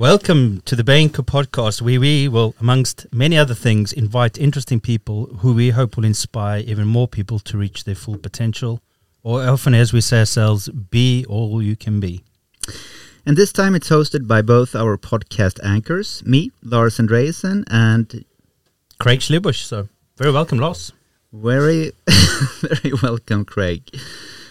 [0.00, 5.26] Welcome to the BayInCo podcast, where we will, amongst many other things, invite interesting people
[5.26, 8.80] who we hope will inspire even more people to reach their full potential,
[9.22, 12.24] or often, as we say ourselves, be all you can be.
[13.26, 18.24] And this time it's hosted by both our podcast anchors, me, Lars Andreasen, and
[18.98, 19.64] Craig Schlibush.
[19.64, 20.94] So, very welcome, Lars.
[21.30, 21.92] Very,
[22.62, 23.82] very welcome, Craig.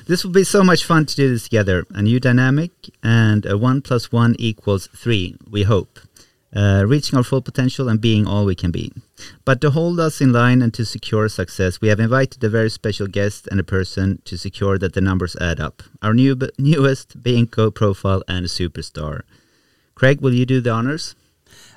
[0.10, 1.86] This will be so much fun to do this together.
[1.92, 2.72] A new dynamic
[3.04, 6.00] and a one plus one equals three, we hope.
[6.52, 8.92] Uh, reaching our full potential and being all we can be.
[9.46, 12.72] But to hold us in line and to secure success, we have invited a very
[12.72, 15.84] special guest and a person to secure that the numbers add up.
[16.02, 17.16] Our new newest
[17.52, 19.22] co profile and a superstar.
[19.94, 21.14] Craig, will you do the honors?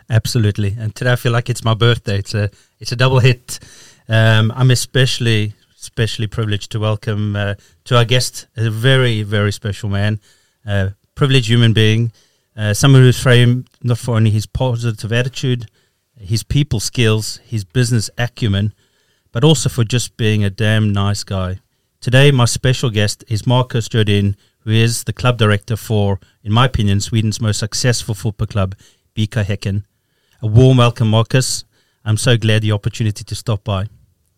[0.09, 0.75] Absolutely.
[0.79, 2.21] And today I feel like it's my birthday.
[2.21, 2.49] It's a
[2.81, 3.59] it's a double hit.
[4.09, 9.88] Um, I'm especially especially privileged to welcome uh, to our guest a very, very special
[9.88, 10.20] man,
[10.64, 12.12] uh, privileged human being,
[12.56, 15.66] uh, someone who's framed not for only his positive attitude,
[16.16, 18.72] his people skills, his business acumen,
[19.33, 21.58] but also for just being a damn nice guy.
[22.00, 26.66] Today, my special guest is Marcus Jodin, who is the club director for, in my
[26.66, 28.77] opinion, Sweden's most successful football club,
[29.16, 29.83] BK Häcken.
[30.41, 31.64] A warm welcome, Marcus.
[32.05, 33.88] I'm so glad the opportunity to stop by.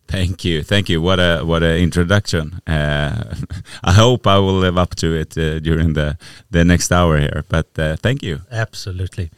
[0.07, 1.01] Thank you, thank you.
[1.01, 2.61] What a what a introduction.
[2.67, 3.35] Uh,
[3.83, 6.17] I hope I will live up to it uh, during the
[6.51, 7.43] the next hour here.
[7.49, 8.41] But uh, thank you.
[8.51, 9.31] Absolutely.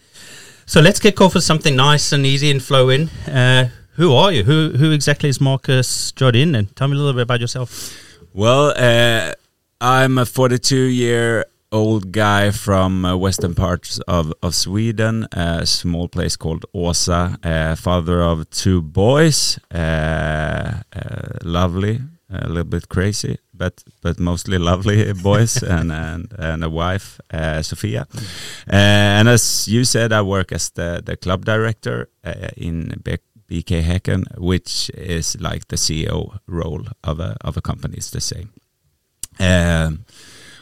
[0.65, 3.09] So let's kick off with something nice and easy and flow in.
[3.25, 4.43] Uh, who are you?
[4.43, 6.55] Who who exactly is Marcus Jodin?
[6.57, 7.97] And tell me a little bit about yourself.
[8.33, 9.33] Well, uh,
[9.79, 16.07] I'm a 42 year old guy from uh, western parts of, of Sweden, a small
[16.07, 23.37] place called Åsa, uh, father of two boys, uh, uh lovely, a little bit crazy,
[23.53, 28.07] but but mostly lovely boys, and, and and a wife, uh, Sofia.
[28.71, 28.75] Uh,
[29.19, 32.09] and as you said, I work as the, the club director
[32.57, 33.01] in
[33.49, 37.95] BK Häcken, which is like the CEO role of a of a company.
[37.97, 38.51] It's the same.
[39.39, 40.05] Um,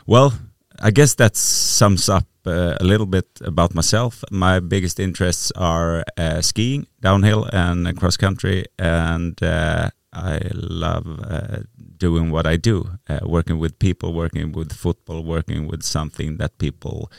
[0.06, 0.34] well,
[0.80, 4.24] I guess that sums up uh, a little bit about myself.
[4.32, 11.60] My biggest interests are uh, skiing, downhill, and cross country, and uh, I love uh,
[11.98, 16.58] doing what I do, uh, working with people, working with football, working with something that
[16.58, 17.12] people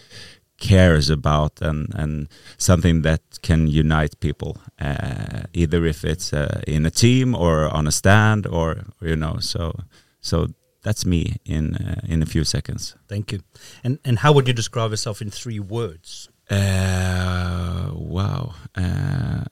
[0.58, 6.32] cares about and and something that can unite people uh, either if it's
[6.66, 9.78] in a team or on a stand or you know so
[10.20, 10.46] so
[10.86, 12.94] that's me in uh, in a few seconds.
[13.08, 13.40] Thank you.
[13.82, 16.30] And and how would you describe yourself in three words?
[16.48, 18.54] Uh, wow.
[18.76, 19.44] Uh,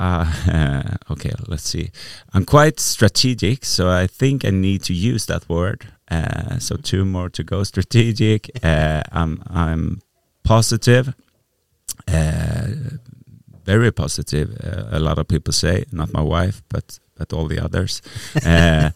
[0.00, 1.90] uh, okay, let's see.
[2.34, 5.86] I'm quite strategic, so I think I need to use that word.
[6.10, 7.62] Uh, so two more to go.
[7.62, 8.50] Strategic.
[8.64, 10.02] Uh, I'm I'm
[10.42, 11.14] positive.
[13.64, 14.56] Very positive.
[14.90, 18.02] a lot of people say, not my wife, but but all the others.
[18.46, 18.90] uh,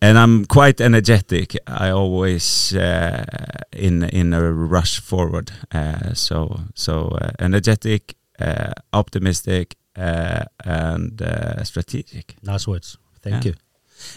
[0.00, 1.56] and I'm quite energetic.
[1.66, 3.24] I always uh,
[3.72, 5.52] in in a rush forward.
[5.72, 11.20] Uh, so so uh, energetic, uh, optimistic, uh, and
[11.64, 12.36] strategic.
[12.42, 12.98] Nice words.
[13.22, 13.50] Thank yeah.
[13.50, 13.54] you.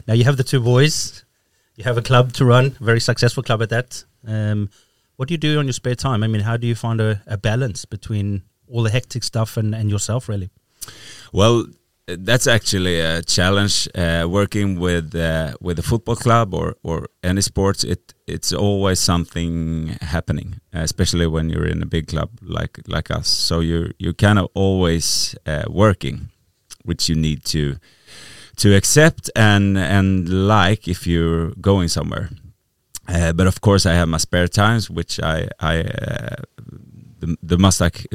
[0.07, 1.25] Now you have the two boys.
[1.75, 4.03] You have a club to run, very successful club at that.
[4.27, 4.69] Um,
[5.15, 6.23] what do you do on your spare time?
[6.23, 9.75] I mean, how do you find a, a balance between all the hectic stuff and,
[9.75, 10.49] and yourself, really?
[11.33, 11.65] Well,
[12.17, 17.41] that's actually a challenge uh, working with uh, with a football club or or any
[17.41, 17.83] sports.
[17.83, 23.27] It it's always something happening especially when you're in a big club like like us.
[23.27, 26.29] So you you kind of always uh, working
[26.83, 27.75] which you need to
[28.57, 32.29] to accept and and like if you're going somewhere.
[33.07, 36.35] Uh, but of course I have my spare times which I I uh,
[37.19, 38.07] the, the must like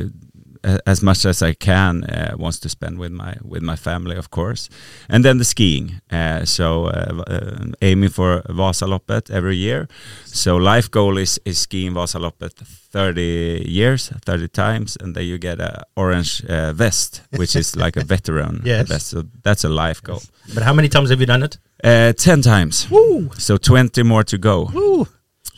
[0.87, 4.29] as much as I can uh, wants to spend with my with my family, of
[4.31, 4.69] course,
[5.09, 6.01] and then the skiing.
[6.11, 9.89] Uh, so uh, uh aiming for Vasaloppet every year.
[10.25, 12.53] So life goal is is skiing Vasaloppet
[12.91, 17.97] 30 years, 30 times, and then you get a orange uh, vest, which is like
[17.97, 18.89] a veteran yes.
[18.89, 19.07] vest.
[19.09, 20.23] So that's a life goal.
[20.55, 21.59] But how many times have you done it?
[21.83, 22.89] Uh, 10 times.
[22.91, 23.31] Woo.
[23.37, 24.71] So 20 more to go.
[24.73, 25.07] Woo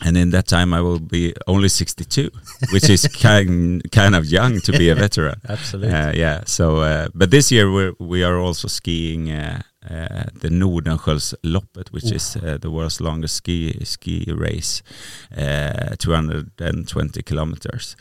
[0.01, 2.29] and in that time I will be only 62,
[2.71, 5.39] which is kind kind of young to be a veteran.
[5.47, 5.93] Absolutely.
[5.93, 6.43] Uh, yeah.
[6.45, 12.11] So, uh, but this year we we are also skiing uh, uh the Nordenskiöldsloppet, which
[12.11, 12.15] Ooh.
[12.15, 14.83] is uh, the world's longest ski ski race,
[15.35, 17.95] uh, 220 kilometers.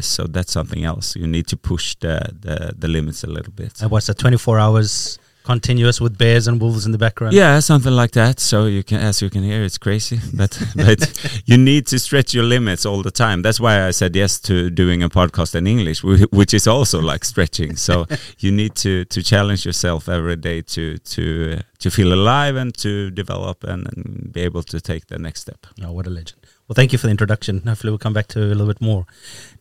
[0.00, 1.16] so that's something else.
[1.16, 3.82] You need to push the, the the limits a little bit.
[3.82, 4.18] And what's that?
[4.18, 7.32] 24 hours continuous with bears and wolves in the background.
[7.32, 8.40] Yeah, something like that.
[8.40, 11.00] So you can, as you can hear, it's crazy, but but
[11.46, 13.42] you need to stretch your limits all the time.
[13.42, 17.24] That's why I said yes to doing a podcast in English, which is also like
[17.24, 17.76] stretching.
[17.76, 18.06] So
[18.38, 21.22] you need to to challenge yourself every day to to
[21.52, 25.40] uh, to feel alive and to develop and, and be able to take the next
[25.42, 25.66] step.
[25.82, 26.40] Oh, what a legend.
[26.66, 27.62] Well, thank you for the introduction.
[27.66, 29.06] Hopefully, we'll come back to a little bit more.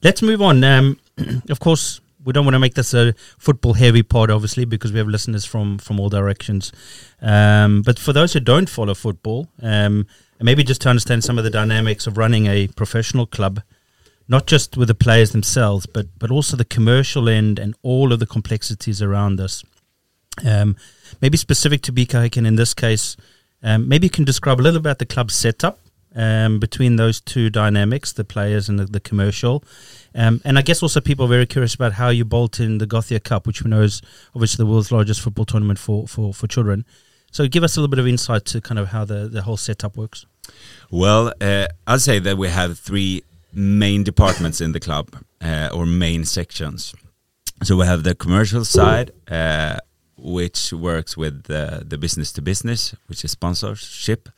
[0.01, 0.63] Let's move on.
[0.63, 0.99] Um,
[1.49, 4.98] of course, we don't want to make this a football heavy pod, obviously, because we
[4.98, 6.72] have listeners from from all directions.
[7.22, 10.07] Um, but for those who don't follow football, um,
[10.39, 13.62] and maybe just to understand some of the dynamics of running a professional club,
[14.27, 18.19] not just with the players themselves, but but also the commercial end and all of
[18.19, 19.63] the complexities around this.
[20.45, 20.75] Um,
[21.21, 23.16] maybe specific to Häcken in this case,
[23.63, 25.80] um, maybe you can describe a little about the club setup
[26.15, 29.63] um, between those two dynamics, the players and the, the commercial.
[30.13, 32.88] Um, and I guess also people are very curious about how you bolt in the
[32.88, 34.01] Gothia Cup, which we know is
[34.33, 36.85] obviously the world's largest football tournament for, for, for children.
[37.31, 39.57] So give us a little bit of insight to kind of how the, the whole
[39.57, 40.25] setup works.
[40.89, 45.85] Well, uh, I'd say that we have three main departments in the club uh, or
[45.85, 46.95] main sections.
[47.63, 49.77] So we have the commercial side, uh,
[50.25, 54.30] which works with the, the business to business, which is sponsorship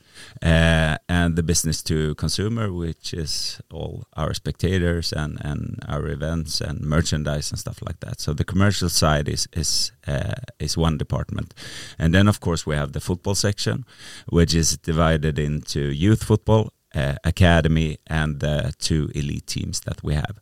[0.42, 6.60] uh, and the business to consumer, which is all our spectators and, and our events
[6.60, 8.20] and merchandise and stuff like that.
[8.20, 11.54] So the commercial side is is uh, is one department,
[11.98, 13.86] and then of course we have the football section,
[14.28, 20.16] which is divided into youth football, uh, academy, and the two elite teams that we
[20.16, 20.40] have.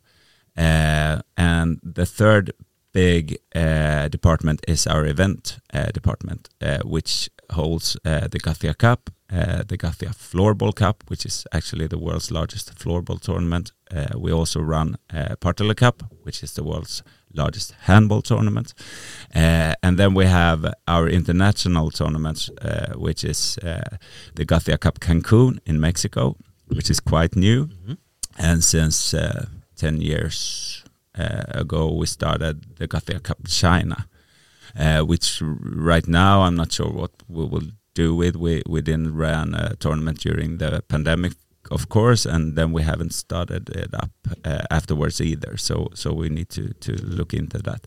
[0.56, 2.50] Uh, and the third
[2.96, 9.10] big uh, department is our event uh, department, uh, which holds uh, the Gothia Cup
[9.32, 13.72] uh, the Gothia Floorball Cup, which is actually the world's largest floorball tournament.
[13.90, 17.02] Uh, we also run uh, Partille Cup, which is the world's
[17.34, 18.72] largest handball tournament.
[19.34, 23.96] Uh, and then we have our international tournaments, uh, which is uh,
[24.34, 26.36] the Gothia Cup Cancun in Mexico,
[26.68, 27.66] which is quite new.
[27.66, 27.94] Mm-hmm.
[28.38, 29.14] And since
[29.76, 30.84] 10 years
[31.16, 34.06] ago, we started the Gothia Cup China.
[35.06, 38.36] which right now I'm not sure what we will do with.
[38.36, 41.32] We we didn't run a tournament during the pandemic,
[41.70, 44.10] of course, and then we haven't started it up
[44.44, 45.56] uh, afterwards either.
[45.56, 47.86] So so we need to to look into that.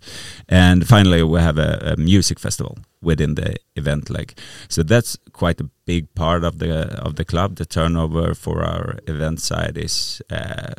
[0.50, 4.34] And finally, we have a, a, music festival within the event leg.
[4.68, 6.72] So that's quite a big part of the
[7.06, 7.56] of the club.
[7.56, 10.22] The turnover for our event side is.
[10.30, 10.74] Uh,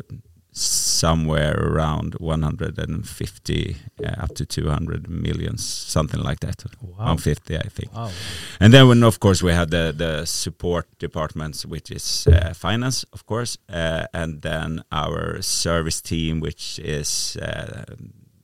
[0.53, 6.97] somewhere around 150 uh, up to 200 millions something like that wow.
[6.97, 8.11] 150 i think wow.
[8.59, 13.05] and then when of course we have the the support departments which is uh, finance
[13.13, 17.85] of course uh, and then our service team which is uh,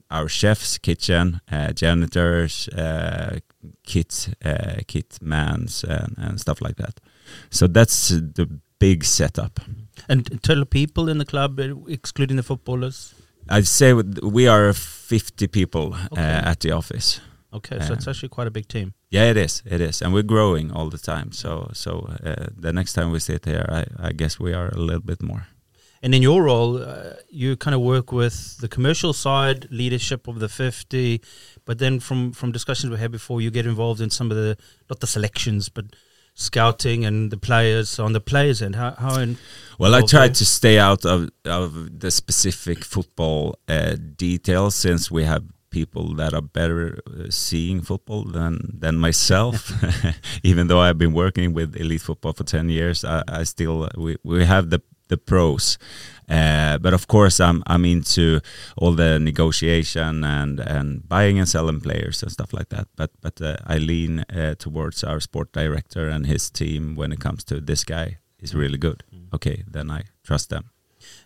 [0.10, 3.40] our chefs kitchen uh, janitors uh,
[3.84, 4.30] kit
[4.88, 7.02] kit mans and, and stuff like that
[7.50, 8.48] so that's the
[8.80, 9.60] big setup
[10.10, 13.14] and total people in the club, uh, excluding the footballers?
[13.50, 16.22] I'd say we are 50 people uh, okay.
[16.22, 17.22] uh, at the office.
[17.54, 18.94] Okay, so uh, it's actually quite a big team.
[19.10, 19.64] Yeah, it is.
[19.66, 21.32] It is, and we're growing all the time.
[21.32, 24.78] So, so uh, the next time we sit here, I, I, guess we are a
[24.78, 25.48] little bit more.
[26.04, 30.40] And in your role, uh, you kind of work with the commercial side, leadership of
[30.40, 31.22] the 50,
[31.66, 34.58] but then from from discussions we had before, you get involved in some of the
[34.90, 35.86] not the selections, but
[36.40, 39.38] scouting and the players on the players and how, how in
[39.80, 45.24] well i tried to stay out of, of the specific football uh, details since we
[45.24, 49.72] have people that are better uh, seeing football than than myself.
[50.44, 54.16] Even though i've been working with elite football for 10 years i, I still we,
[54.24, 55.78] we have the the pros.
[56.30, 58.42] Uh, but of course, I'm I'm into
[58.78, 62.88] all the negotiation and and buying and selling players and stuff like that.
[62.96, 67.20] But but uh, I lean uh, towards our sport director and his team when it
[67.20, 69.04] comes to this guy is really good.
[69.14, 69.34] Mm.
[69.34, 70.72] Okay, then I trust them.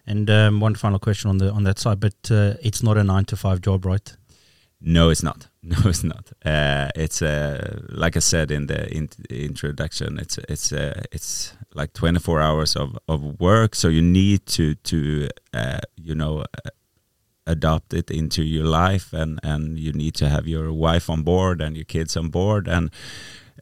[0.06, 3.04] And um, one final question on the on that side, but uh, it's not a
[3.04, 4.18] nine to five job, right?
[4.80, 5.48] No, it's not.
[5.64, 6.32] No, it's not.
[6.44, 10.18] Uh, it's uh, like I said in the in introduction.
[10.18, 13.76] It's it's uh, it's like 24 hours of, of work.
[13.76, 16.70] So you need to to uh, you know uh,
[17.46, 21.62] adopt it into your life, and and you need to have your wife on board
[21.62, 22.90] and your kids on board, and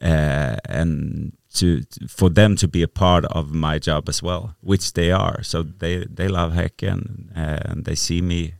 [0.00, 4.94] uh, and to for them to be a part of my job as well, which
[4.94, 5.42] they are.
[5.42, 8.54] So they they love Häcken and they see me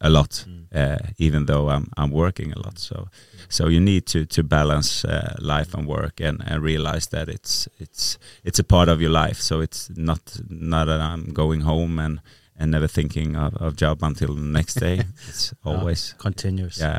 [0.00, 0.64] a lot, mm.
[0.74, 2.78] uh, even though I'm I'm working a lot.
[2.78, 3.08] So
[3.48, 7.68] so you need to to balance uh, life and work and, and realize that it's
[7.78, 9.40] it's it's a part of your life.
[9.40, 12.20] So it's not not that I'm going home and
[12.60, 15.00] and never thinking of, of job until the next day.
[15.28, 16.78] it's always continuous.
[16.78, 16.98] Yeah.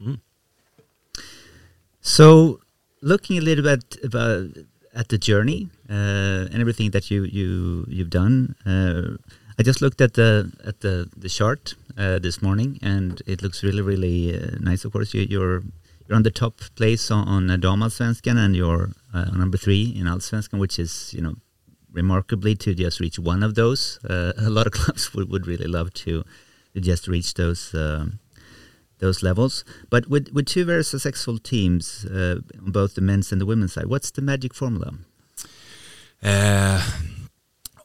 [0.00, 0.20] Mm.
[2.00, 2.60] So,
[3.00, 4.56] looking a little bit about
[4.94, 9.16] at the journey uh, and everything that you you you've done, uh,
[9.58, 13.62] I just looked at the at the the chart uh, this morning, and it looks
[13.62, 14.84] really really uh, nice.
[14.84, 15.62] Of course, you, you're
[16.06, 20.06] you're on the top place on, on uh, Damallsvenskan, and you're uh, number three in
[20.06, 21.36] Allsvenskan, which is you know
[21.92, 24.00] remarkably to just reach one of those.
[24.08, 26.24] Uh, a lot of clubs would, would really love to,
[26.74, 28.18] to just reach those um,
[28.98, 29.64] those levels.
[29.88, 33.74] But with with two very successful teams uh, on both the men's and the women's
[33.74, 34.94] side, what's the magic formula?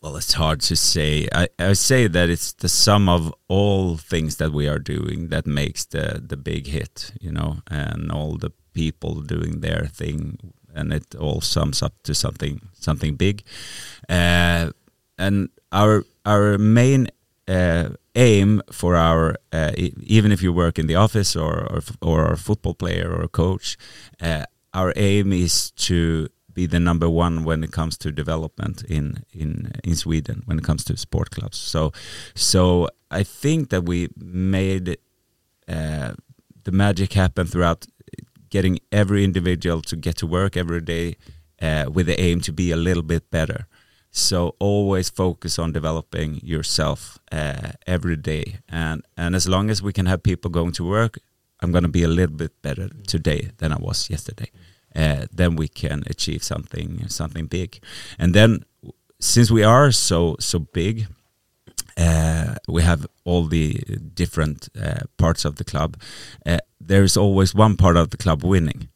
[0.02, 1.28] Well, it's hard to say.
[1.34, 5.46] I, I say that it's the sum of all things that we are doing that
[5.46, 10.38] makes the the big hit, you know, and all the people doing their thing,
[10.74, 13.44] and it all sums up to something something big.
[14.08, 14.72] Uh,
[15.18, 17.10] and our our main
[17.50, 22.32] uh, aim for our uh, even if you work in the office or or, or
[22.32, 23.78] a football player or a coach,
[24.22, 26.30] uh, our aim is to
[26.60, 29.06] be the number one when it comes to development in
[29.42, 29.50] in
[29.90, 31.58] in Sweden when it comes to sport clubs.
[31.74, 31.82] So
[32.36, 32.62] so
[33.20, 34.00] I think that we
[34.58, 34.88] made
[35.76, 36.12] uh,
[36.66, 37.82] the magic happen throughout
[38.56, 41.08] getting every individual to get to work every day
[41.68, 43.60] uh, with the aim to be a little bit better.
[44.12, 47.00] So always focus on developing yourself
[47.32, 51.14] uh, every day, and and as long as we can have people going to work,
[51.62, 54.50] I'm going to be a little bit better today than I was yesterday.
[55.00, 57.80] Uh, then we can achieve something something big,
[58.22, 58.52] and then
[59.20, 61.08] since we are so so big,
[61.98, 63.74] uh, we have all the
[64.14, 65.98] different uh, parts of the club.
[66.46, 68.90] Uh, there is always one part of the club winning.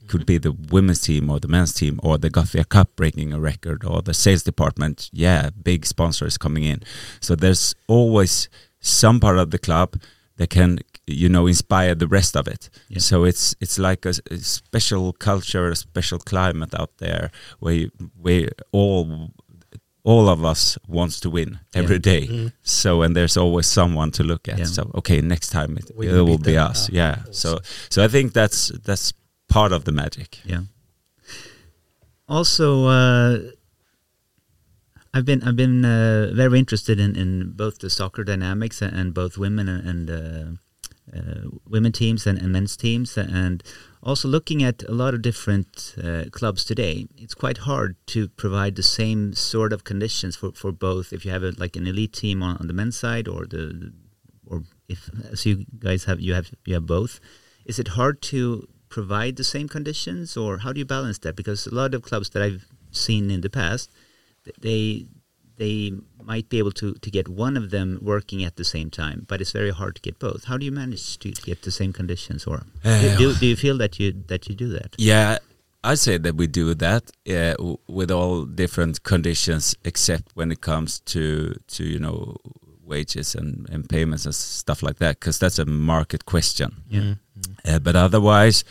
[0.00, 3.32] It could be the women's team or the men's team or the Gothia Cup breaking
[3.32, 5.10] a record or the sales department.
[5.12, 6.82] Yeah, big sponsors coming in.
[7.20, 8.48] So there's always
[8.80, 10.00] some part of the club
[10.36, 10.80] that can
[11.12, 13.00] you know inspire the rest of it Yeah.
[13.00, 17.90] so it's it's like a, a special culture a special climate out there where you,
[18.20, 19.30] where all
[20.04, 22.12] all of us wants to win every Yeah.
[22.12, 22.26] day.
[22.28, 22.52] Mm.
[22.62, 24.66] so and there's always someone to look at Yeah.
[24.66, 27.58] so okay next time it, We it will be us Ah, yeah so
[27.90, 29.12] so i think that's that's
[29.48, 30.62] part of the magic Yeah.
[32.28, 33.38] Also, uh,
[35.14, 39.12] I've been I've been uh, very interested in, in both the soccer dynamics and, and
[39.14, 40.58] both women and, and uh,
[41.14, 43.62] uh, women teams and, and men's teams, and
[44.02, 47.06] also looking at a lot of different uh, clubs today.
[47.16, 51.12] It's quite hard to provide the same sort of conditions for, for both.
[51.12, 53.92] If you have a, like an elite team on, on the men's side, or the
[54.46, 57.20] or if as you guys have you have you have both,
[57.64, 61.36] is it hard to provide the same conditions, or how do you balance that?
[61.36, 63.90] Because a lot of clubs that I've seen in the past,
[64.60, 65.06] they
[65.62, 65.76] they
[66.32, 69.36] might be able to, to get one of them working at the same time, but
[69.42, 70.40] it's very hard to get both.
[70.48, 73.56] How do you manage to, to get the same conditions, or Uh, do, do you
[73.64, 74.88] feel that you that you do that?
[74.98, 75.38] Yeah,
[75.88, 77.02] I'd say that we do that
[77.36, 81.22] uh, w- with all different conditions, except when it comes to
[81.76, 82.18] to you know
[82.92, 86.70] wages and, and payments and stuff like that, because that's a market question.
[86.90, 87.14] Yeah.
[87.64, 88.64] Uh, but otherwise,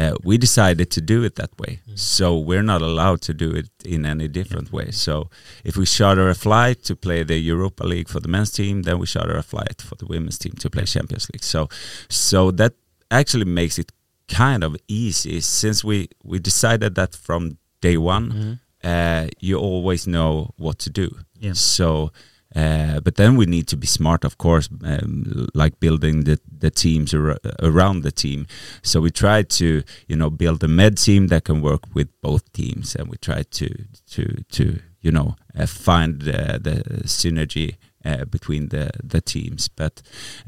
[0.00, 1.80] uh, we decided to do it that way.
[1.94, 4.90] So we're not allowed to do it in any different way.
[4.92, 5.28] So
[5.64, 8.98] if we charter a flight to play the Europa League for the men's team, then
[8.98, 11.44] we charter a flight for the women's team to play Champions League.
[11.44, 11.68] So
[12.08, 12.72] so that
[13.10, 13.92] actually makes it
[14.28, 18.60] kind of easy since we we decided that from day one.
[18.82, 21.14] Uh, you always know what to do.
[21.38, 21.52] Yeah.
[21.52, 22.12] So,
[22.56, 26.70] uh, but then we need to be smart, of course, um, like building the the
[26.70, 28.46] teams ar- around the team.
[28.82, 32.52] So we try to, you know, build a med team that can work with both
[32.52, 33.68] teams, and we try to
[34.10, 37.76] to to you know uh, find uh, the synergy.
[38.02, 40.00] Uh, between the the teams, but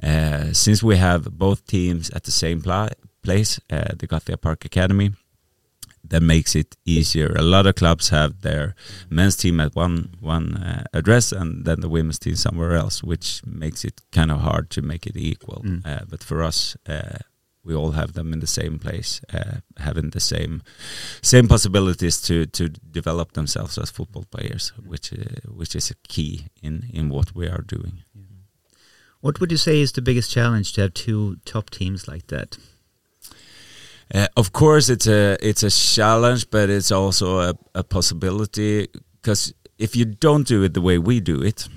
[0.03, 2.89] uh, since we have both teams at the same pla-
[3.23, 5.13] place, uh, the Gothia Park Academy,
[6.13, 7.35] that makes it easier.
[7.37, 8.75] A lot of clubs have their
[9.09, 13.41] men's team at one one uh, address and then the women's team somewhere else, which
[13.47, 15.63] makes it kind of hard to make it equal.
[15.65, 15.87] Mm.
[15.87, 17.19] Uh, but for us, uh,
[17.65, 20.63] we all have them in the same place, uh, having the same
[21.23, 26.49] same possibilities to to develop themselves as football players, which uh, which is a key
[26.63, 28.05] in in what we are doing.
[29.23, 32.59] What would you say is the biggest challenge to have two top teams like that?
[34.15, 38.89] Uh, of course, it's a it's a challenge, but it's also a, a possibility
[39.21, 41.69] because if you don't do it the way we do it,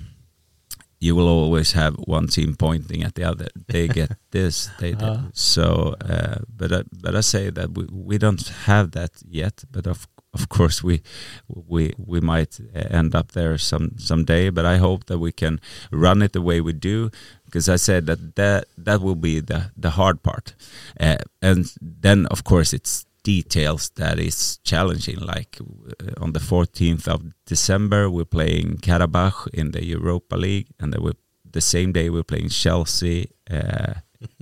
[1.00, 3.48] you will always have one team pointing at the other.
[3.68, 4.94] They get this, they.
[5.00, 5.28] Ah.
[5.32, 9.64] So, uh, but I, but I say that we, we don't have that yet.
[9.70, 11.02] But of of course we
[11.48, 14.50] we we might uh, end up there some someday.
[14.50, 17.10] But I hope that we can run it the way we do
[17.46, 20.54] because I said that that that will be the the hard part,
[21.00, 25.18] uh, and then of course it's details that is challenging.
[25.18, 30.92] Like uh, on the 14th of December, we're playing Qarabağ in the Europa League, and
[30.92, 31.12] then we
[31.52, 33.94] the same day we're playing Chelsea uh,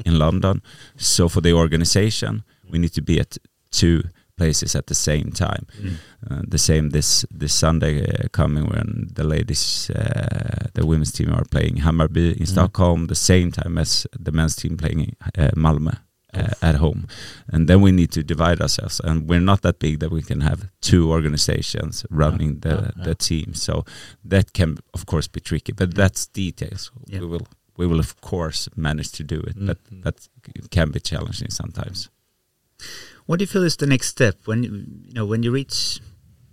[0.04, 0.60] in London.
[0.96, 3.38] So for the organization, we need to be at
[3.70, 4.02] two
[4.36, 5.66] places at the same time.
[5.82, 5.96] Mm.
[6.30, 11.32] Uh, the same this this Sunday uh, coming when the ladies, uh, the women's team
[11.32, 12.48] are playing Hammarby in Mm.
[12.48, 15.92] Stockholm, the same time as the men's team playing uh, Malmö
[16.34, 17.06] uh, at home,
[17.52, 19.00] and then we need to divide ourselves.
[19.04, 23.04] And we're not that big that we can have two organizations running the yeah, yeah.
[23.04, 23.54] the team.
[23.54, 23.84] So
[24.30, 25.72] that can, of course, be tricky.
[25.72, 26.90] But that's details.
[27.06, 27.20] Yeah.
[27.20, 30.02] We will we will of course manage to do it, but Mhm.
[30.02, 30.28] that
[30.70, 32.10] can be challenging sometimes.
[33.26, 36.00] What do you feel is the next step when you know when you reach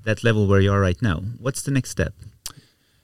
[0.03, 1.17] that level where you are right now?
[1.37, 2.13] What's the next step?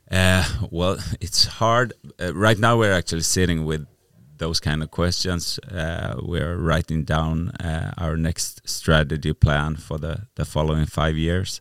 [0.10, 1.94] Uh, well, it's hard.
[2.20, 3.86] Uh, right now, we're actually sitting with
[4.38, 5.60] those kind of questions.
[5.60, 11.60] Uh, we're writing down uh, our next strategy plan for the, the following five years.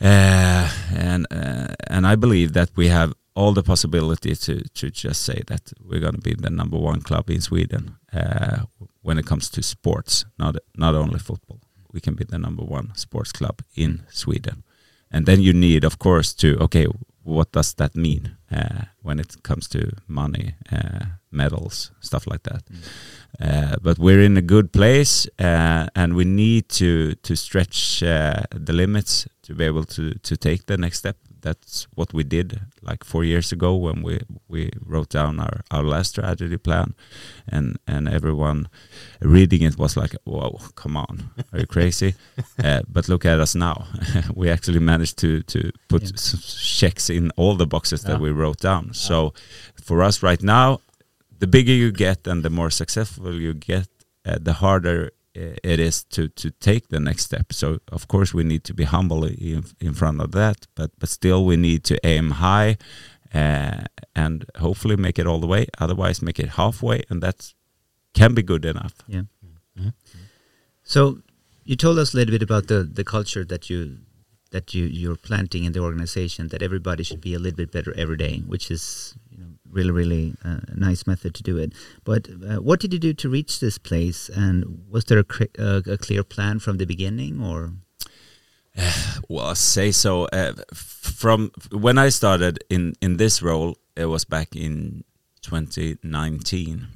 [0.00, 5.22] Uh, and uh, and I believe that we have all the possibility to, to just
[5.22, 8.64] say that we're going to be the number one club in Sweden uh,
[9.02, 11.60] when it comes to sports, not not only football.
[11.92, 14.62] We can be the number one sports club in Sweden.
[15.10, 16.86] And then you need of course to okay
[17.24, 22.62] what does that mean uh, when it comes to money uh, medals stuff like that?
[23.40, 28.72] Uh, but we're in a good place uh, and we need to to stretch the
[28.72, 33.04] limits to be able to to take the next step that's what we did like
[33.04, 36.94] four years ago when we we wrote down our our last strategy plan
[37.48, 38.68] and and everyone
[39.20, 42.14] reading it was like whoa come on are you crazy?
[42.64, 43.86] Uh, but look at us now.
[44.36, 46.40] We actually managed to to put Yeah.
[46.78, 48.92] checks in all the boxes that we wrote down.
[48.94, 49.32] So
[49.84, 50.78] for us right now
[51.38, 53.88] the bigger you get and the more successful you get
[54.28, 58.42] uh, the harder it is to to take the next step so of course we
[58.44, 61.94] need to be humble in, in front of that but but still we need to
[62.04, 62.76] aim high
[63.34, 67.54] uh, and hopefully make it all the way otherwise make it halfway and that
[68.12, 69.22] can be good enough Yeah.
[69.78, 69.92] Mhm.
[70.82, 71.22] So
[71.64, 73.98] you told us a little bit about the the culture that you
[74.50, 77.92] that you you're planting in the organization that everybody should be a little bit better
[77.96, 79.14] every day, which is
[79.70, 81.72] really really uh, nice method to do it.
[82.04, 85.82] But uh, what did you do to reach this place, and was there a, uh,
[85.86, 87.72] a clear plan from the beginning, or
[89.28, 90.24] Well, I say so.
[90.26, 95.04] Uh, from when I started in in this role, it was back in
[95.42, 96.88] 2019.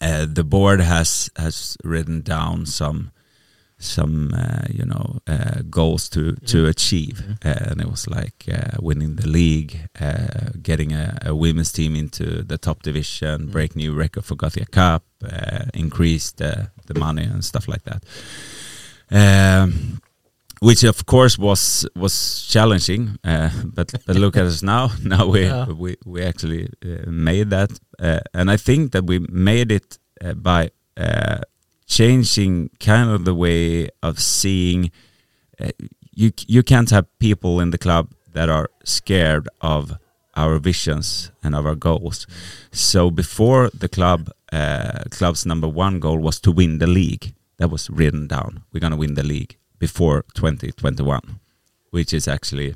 [0.00, 3.10] Uh, the board has has written down some
[3.80, 8.76] some uh, you know uh, goals to to achieve, uh, and it was like uh,
[8.82, 13.52] winning the league, uh, getting a, a women's team into the top division, Mm.
[13.52, 18.02] break new record for Gothia Cup, uh, increase the the money and stuff like that.
[19.10, 20.00] Um,
[20.60, 24.90] which of course was was challenging, uh, but but look at us now.
[25.04, 25.66] Now we Yeah.
[25.72, 27.70] we we actually uh, made that,
[28.02, 31.38] uh, and I think that we made it uh, by uh,
[31.88, 34.90] changing kind of the way of seeing.
[35.60, 35.70] Uh,
[36.14, 39.92] you you can't have people in the club that are scared of
[40.36, 42.26] our visions and of our goals.
[42.70, 47.34] So before the club, uh, club's number one goal was to win the league.
[47.56, 48.62] That was written down.
[48.72, 51.40] We're gonna win the league before 2021,
[51.90, 52.74] which is actually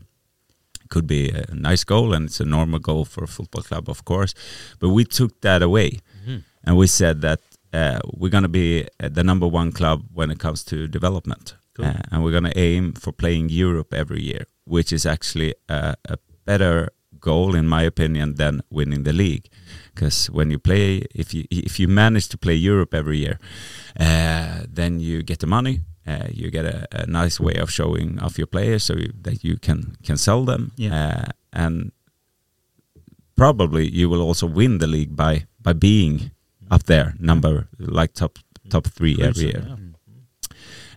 [0.88, 4.04] could be a nice goal and it's a normal goal for a football club, of
[4.04, 4.34] course.
[4.80, 6.42] But we took that away Mhm.
[6.64, 7.40] and we said that
[7.72, 11.56] uh, we're going to be the number one club when it comes to development.
[11.74, 11.86] Cool.
[11.86, 15.94] Uh, and we're going to aim for playing Europe every year, which is actually a,
[16.08, 19.48] a better goal, in my opinion, than winning the league.
[19.94, 23.38] Because when you play, if you if you manage to play Europe every year,
[23.98, 25.80] uh, then you get the money.
[26.06, 29.44] Uh, you get a, a nice way of showing off your players so you, that
[29.44, 30.94] you can can sell them, Yeah.
[30.94, 31.92] uh, and
[33.36, 36.30] probably you will also win the league by by being
[36.72, 38.38] up there, number like top
[38.70, 39.64] top three every year.
[39.68, 39.76] Yeah.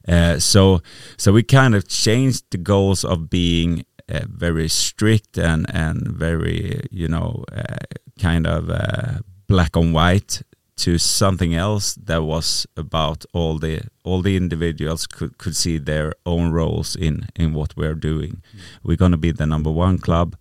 [0.07, 0.81] Uh, so
[1.17, 6.81] so we kind of changed the goals of being uh, very strict and and very
[6.91, 7.85] you know uh,
[8.19, 10.41] kind of uh, black and white
[10.77, 16.13] to something else that was about all the all the individuals could could see their
[16.25, 18.41] own roles in in what we're doing.
[18.83, 20.35] We're going to be the number one club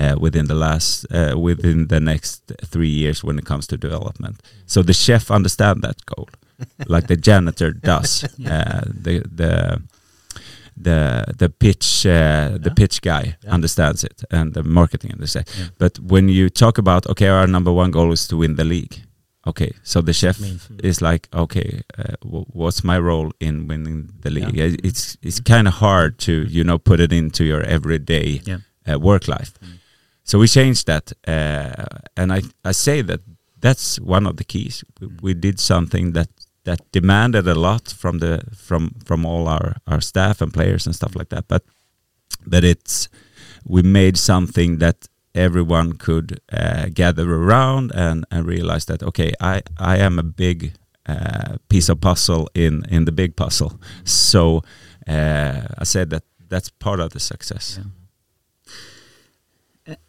[0.00, 4.36] uh, within the last uh, within the next three years when it comes to development.
[4.66, 6.28] So the chef understand that goal,
[6.94, 8.24] like the janitor does.
[8.24, 9.80] Uh, the the
[10.76, 13.54] the the pitch uh, the pitch guy Yeah.
[13.54, 15.50] understands it, and the marketing understands.
[15.58, 15.68] Yeah.
[15.78, 18.94] But when you talk about okay, our number one goal is to win the league,
[19.46, 20.38] okay, so the chef
[20.82, 24.54] is like, okay, uh, w- what's my role in winning the league?
[24.56, 24.76] Yeah.
[24.84, 28.58] It's it's kind of hard to you know put it into your everyday Yeah.
[28.88, 29.52] uh, work life.
[29.60, 29.79] Mm.
[30.30, 31.84] So we changed that, uh,
[32.16, 33.20] and I I say that
[33.60, 34.84] that's one of the keys.
[35.00, 35.22] We, Mm.
[35.22, 36.28] we did something that
[36.64, 40.94] that demanded a lot from the from from all our our staff and players and
[40.94, 41.62] stuff like that, but
[42.46, 43.08] but it's
[43.64, 49.62] we made something that everyone could uh, gather around and, and realize that okay I,
[49.94, 50.72] I am a big
[51.08, 53.72] uh, piece of puzzle in, in the big puzzle
[54.04, 54.62] so
[55.08, 57.99] uh, I said that that's part of the success Yeah.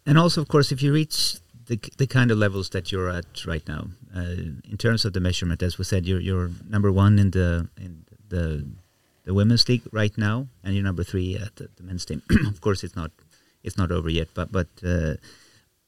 [0.06, 3.46] And also, of course, if you reach the the kind of levels that you're at
[3.46, 4.36] right now, uh,
[4.70, 8.04] in terms of the measurement, as we said, you're you're number one in the in
[8.28, 8.66] the
[9.24, 12.22] the women's league right now, and you're number three at the, the men's team.
[12.48, 13.10] of course, it's not
[13.62, 15.14] it's not over yet, but but uh,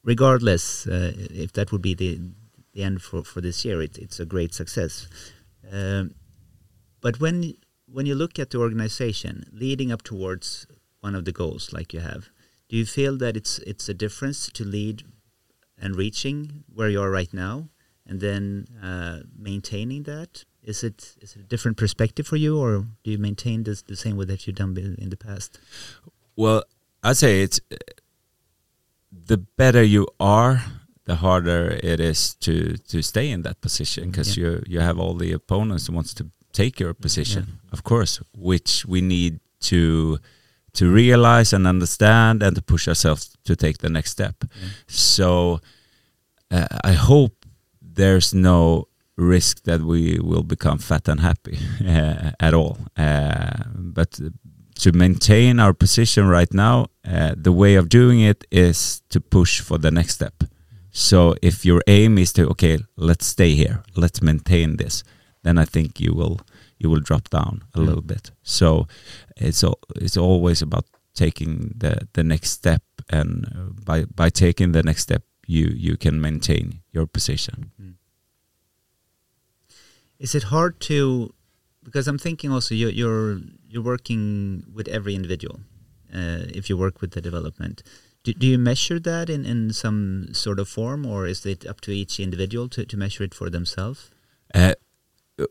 [0.04, 2.20] regardless, uh, if that would be the
[2.72, 5.09] the end for, for this year, it, it's a great success.
[5.70, 6.14] Um,
[7.00, 7.54] but when
[7.87, 10.66] when you look at the organization leading up towards
[11.00, 12.30] one of the goals, like you have,
[12.74, 15.04] do you feel that it's it's a difference to lead
[15.78, 17.68] and reaching where you are right now,
[18.08, 20.44] and then uh, maintaining that?
[20.60, 23.94] Is it is it a different perspective for you, or do you maintain this the
[23.94, 25.60] same way that you've done in the past?
[26.37, 26.64] well
[27.04, 27.60] I'd say it's
[29.26, 30.64] the better you are
[31.04, 34.44] the harder it is to to stay in that position because Yeah.
[34.44, 38.84] you you have all the opponents who wants to take your position of course which
[38.87, 39.38] we need
[39.70, 40.18] to
[40.74, 44.34] to realize and understand and to push ourselves to take the next step.
[44.42, 44.68] Yeah.
[44.87, 45.60] so
[46.50, 47.46] uh, i hope
[47.80, 52.78] there's no risk that we will become fat and happy uh, at all.
[52.96, 54.18] Uh, but
[54.76, 59.60] to maintain our position right now uh, the way of doing it is to push
[59.60, 60.44] for the next step.
[60.90, 65.04] So if your aim is to okay, let's stay here, let's maintain this,
[65.42, 66.40] then I think you will
[66.78, 67.87] you will drop down a Mm.
[67.87, 68.32] little bit.
[68.42, 68.87] So
[69.37, 69.64] it's
[69.96, 75.02] it's always about taking the the next step, and uh, by by taking the next
[75.02, 77.70] step, you you can maintain your position.
[80.18, 81.34] Is it hard to?
[81.82, 85.60] Because I'm thinking also you're you're, you're working with every individual.
[86.14, 87.82] Uh, if you work with the development,
[88.22, 91.80] do, do you measure that in, in some sort of form, or is it up
[91.80, 94.10] to each individual to, to measure it for themselves?
[94.54, 94.74] Uh,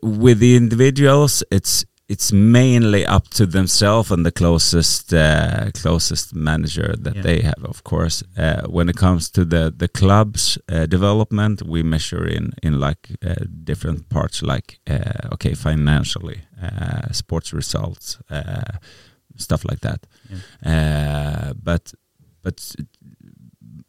[0.02, 6.94] with the individuals, it's it's mainly up to themselves and the closest uh, closest manager
[6.98, 7.22] that Yeah.
[7.22, 8.22] they have, of course.
[8.36, 13.08] Uh, when it comes to the the club's uh, development, we measure in in like
[13.26, 18.78] uh, different parts, like uh, okay, financially, uh, sports results, uh,
[19.36, 20.06] stuff like that.
[20.66, 21.94] Uh, but
[22.42, 22.74] but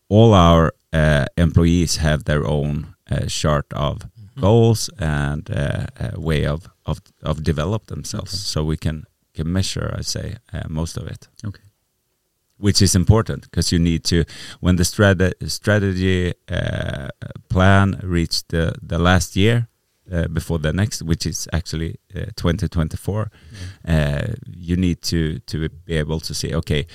[0.09, 3.97] all our uh, employees have their own uh, chart of
[4.41, 8.41] goals and uh, a way of of of develop themselves, Okay.
[8.43, 9.95] so we can can measure.
[9.99, 11.63] I say uh, most of it, Okay.
[12.57, 14.23] which is important because you need to
[14.59, 17.07] when the strate- strategy uh,
[17.49, 19.67] plan reach the the last year.
[20.11, 23.31] Uh, before the next, which is actually uh, 2024,
[23.87, 24.21] uh,
[24.55, 26.85] you need to to be able to say, okay,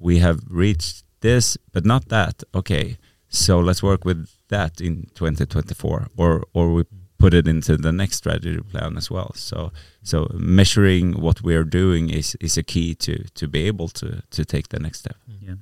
[0.00, 2.42] we have reached this, but not that.
[2.52, 2.96] Okay,
[3.28, 6.84] so let's work with that in 2024, or or we
[7.18, 9.32] put it into the next strategy plan as well.
[9.34, 13.88] So so measuring what we are doing is is a key to to be able
[13.88, 15.16] to to take the next step.
[15.40, 15.54] Yeah.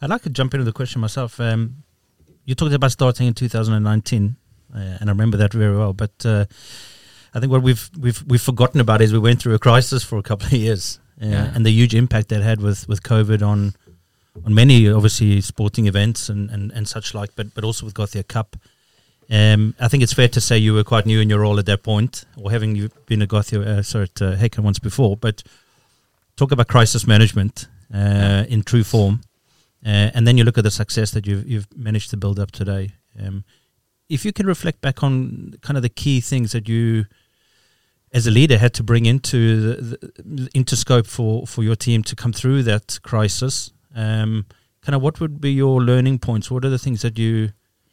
[0.00, 1.40] I'd like to jump into the question myself.
[1.40, 1.82] Um,
[2.44, 4.36] you talked about starting in 2019,
[4.74, 5.92] uh, and I remember that very well.
[5.92, 6.44] But uh,
[7.34, 10.18] I think what we've we've we've forgotten about is we went through a crisis for
[10.18, 11.52] a couple of years, uh, Yeah.
[11.54, 13.72] and the huge impact that had with with COVID on
[14.44, 18.26] on many obviously sporting events and, and, and such like, but but also with Gothia
[18.26, 18.56] Cup.
[19.30, 21.66] Um, I think it's fair to say you were quite new in your role at
[21.66, 25.16] that point, or having you been a Gothia, uh, sorry, at uh, Häcken once before.
[25.16, 25.42] But
[26.36, 29.20] talk about crisis management uh, in true form.
[29.84, 32.50] Uh, and then you look at the success that you've you've managed to build up
[32.50, 32.90] today.
[33.20, 33.44] Um,
[34.08, 37.04] if you can reflect back on kind of the key things that you,
[38.12, 42.02] as a leader, had to bring into the, the, into scope for for your team
[42.04, 44.46] to come through that crisis, um,
[44.82, 46.50] kind of what would be your learning points?
[46.50, 47.50] What are the things that you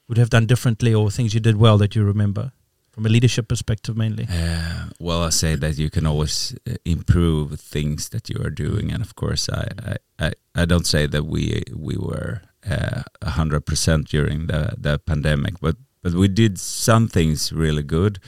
[0.08, 2.52] would have done differently, or things you did well that you remember
[2.92, 4.28] from a leadership perspective, mainly?
[4.30, 8.92] Uh, well, I say that you can always uh, improve things that you are doing,
[8.92, 13.66] and of course, I I, I, don't say that we we were uh, a hundred
[13.66, 18.20] percent during the the pandemic, but but we did some things really good.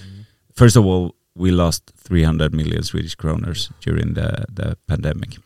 [0.54, 5.38] First of all, we lost 300 million Swedish kroners during the the pandemic,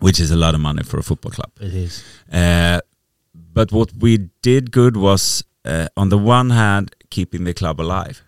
[0.00, 1.50] which is a lot of money for a football club.
[1.60, 2.04] It is.
[2.32, 2.80] Uh,
[3.34, 8.22] but what we did good was, uh, on the one hand, keeping the club alive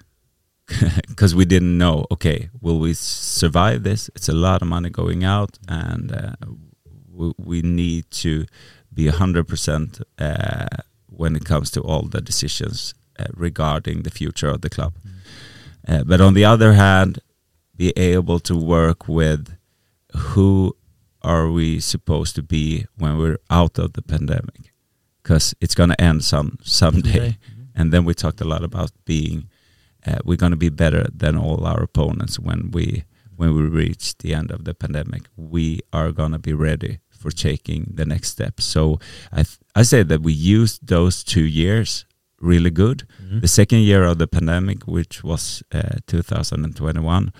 [1.08, 5.24] because we didn't know okay will we survive this it's a lot of money going
[5.24, 6.32] out and uh,
[7.10, 8.44] we, we need to
[8.92, 10.66] be 100% uh,
[11.06, 14.94] when it comes to all the decisions uh, regarding the future of the club
[15.86, 17.20] uh, but on the other hand
[17.76, 19.56] be able to work with
[20.16, 20.76] who
[21.22, 24.72] are we supposed to be when we're out of the pandemic?
[25.22, 27.10] Because it's going to end some someday.
[27.18, 27.36] Okay.
[27.74, 29.48] and then we talked a lot about being
[30.06, 33.04] uh, we're going to be better than all our opponents when we
[33.36, 35.22] when we reach the end of the pandemic.
[35.36, 38.60] We are going to be ready for taking the next step.
[38.60, 38.98] So
[39.32, 42.04] i th- i say that we used those two years
[42.40, 42.98] really good.
[43.22, 43.40] Mhm.
[43.40, 47.32] the second year of the pandemic which was uh, 2021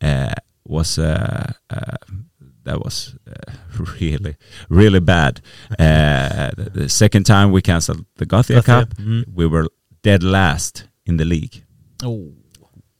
[0.00, 0.32] uh,
[0.64, 1.96] was uh, uh,
[2.66, 3.52] that was uh,
[4.00, 4.34] really
[4.68, 5.40] really bad
[5.78, 9.24] uh, the, second time we canceled the Gothia Cup Mhm.
[9.38, 9.66] we were
[10.02, 10.74] dead last
[11.06, 11.56] in the league
[12.02, 12.32] Oh.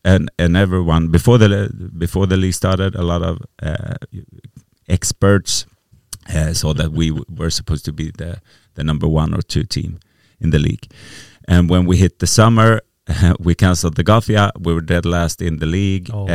[0.05, 3.94] and and everyone before the before the league started a lot of uh,
[4.88, 5.66] experts
[6.35, 8.40] uh, saw that we w- were supposed to be the
[8.74, 9.98] the number one or two team
[10.40, 10.87] in the league
[11.48, 12.81] and when we hit the summer
[13.46, 16.26] we cancelled the Gothia we were dead last in the league Oh.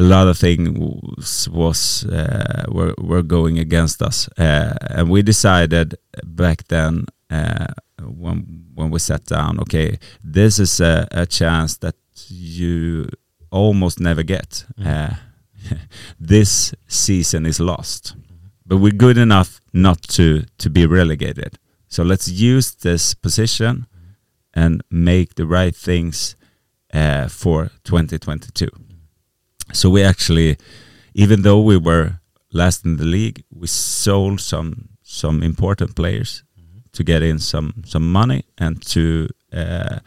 [0.00, 5.94] A lot of things was uh, were were going against us, uh, and we decided
[6.24, 7.66] back then uh,
[8.02, 11.96] when when we sat down, okay, this is a, a chance that
[12.28, 13.08] you
[13.50, 14.64] almost never get.
[14.82, 15.14] Uh,
[16.20, 18.16] this season is lost,
[18.64, 21.58] but we're good enough not to to be relegated.
[21.88, 23.86] So let's use this position
[24.54, 26.36] and make the right things
[26.94, 28.89] uh, for 2022.
[29.72, 30.56] So we actually,
[31.14, 32.20] even though we were
[32.52, 36.44] last in the league, we sold some some important players
[36.92, 39.98] to get in some some money and to uh,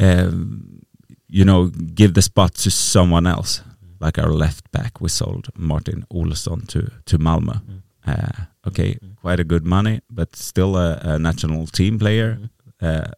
[0.00, 0.80] um,
[1.28, 3.62] you know give the spot to someone else,
[4.00, 5.00] like our left back.
[5.00, 7.60] We sold Martin Olsson to to Malmö.
[8.06, 12.38] Uh, okay, quite a good money, but still a, a national team player.
[12.80, 13.10] Uh,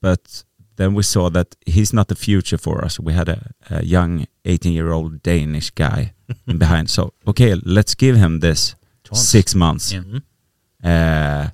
[0.00, 0.44] but
[0.78, 2.98] then we saw that he's not the future for us.
[3.00, 3.38] We had a,
[3.70, 6.12] a young 18 year old Danish guy
[6.58, 6.88] behind.
[6.90, 8.74] So, okay, let's give him this
[9.12, 9.92] six months.
[9.92, 10.02] Yeah.
[10.02, 11.50] Mhm.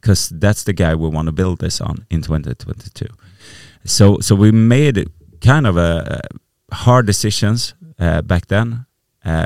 [0.00, 3.06] Because that's the guy we want to build this on in 2022.
[3.84, 5.08] So, so we made
[5.40, 6.20] kind of a,
[6.72, 8.86] hard decisions uh, back then.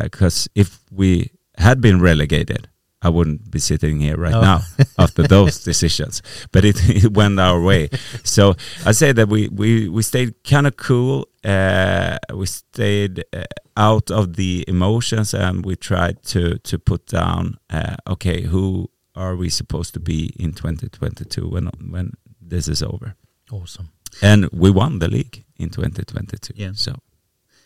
[0.03, 2.69] Because if we had been relegated,
[3.05, 4.41] I wouldn't be sitting here right No.
[4.41, 4.61] now
[4.99, 6.23] after those decisions.
[6.53, 7.89] But it, it went our way.
[8.25, 8.55] So
[8.87, 11.27] I say that we we we stayed kind of cool.
[11.45, 13.45] Uh, we stayed uh,
[13.77, 17.57] out of the emotions, and we tried to to put down.
[17.71, 22.13] Uh, okay, who are we supposed to be in 2022 when when
[22.49, 23.15] this is over?
[23.51, 23.89] Awesome.
[24.23, 26.53] And we won the league in 2022.
[26.57, 26.73] Yeah.
[26.75, 26.93] So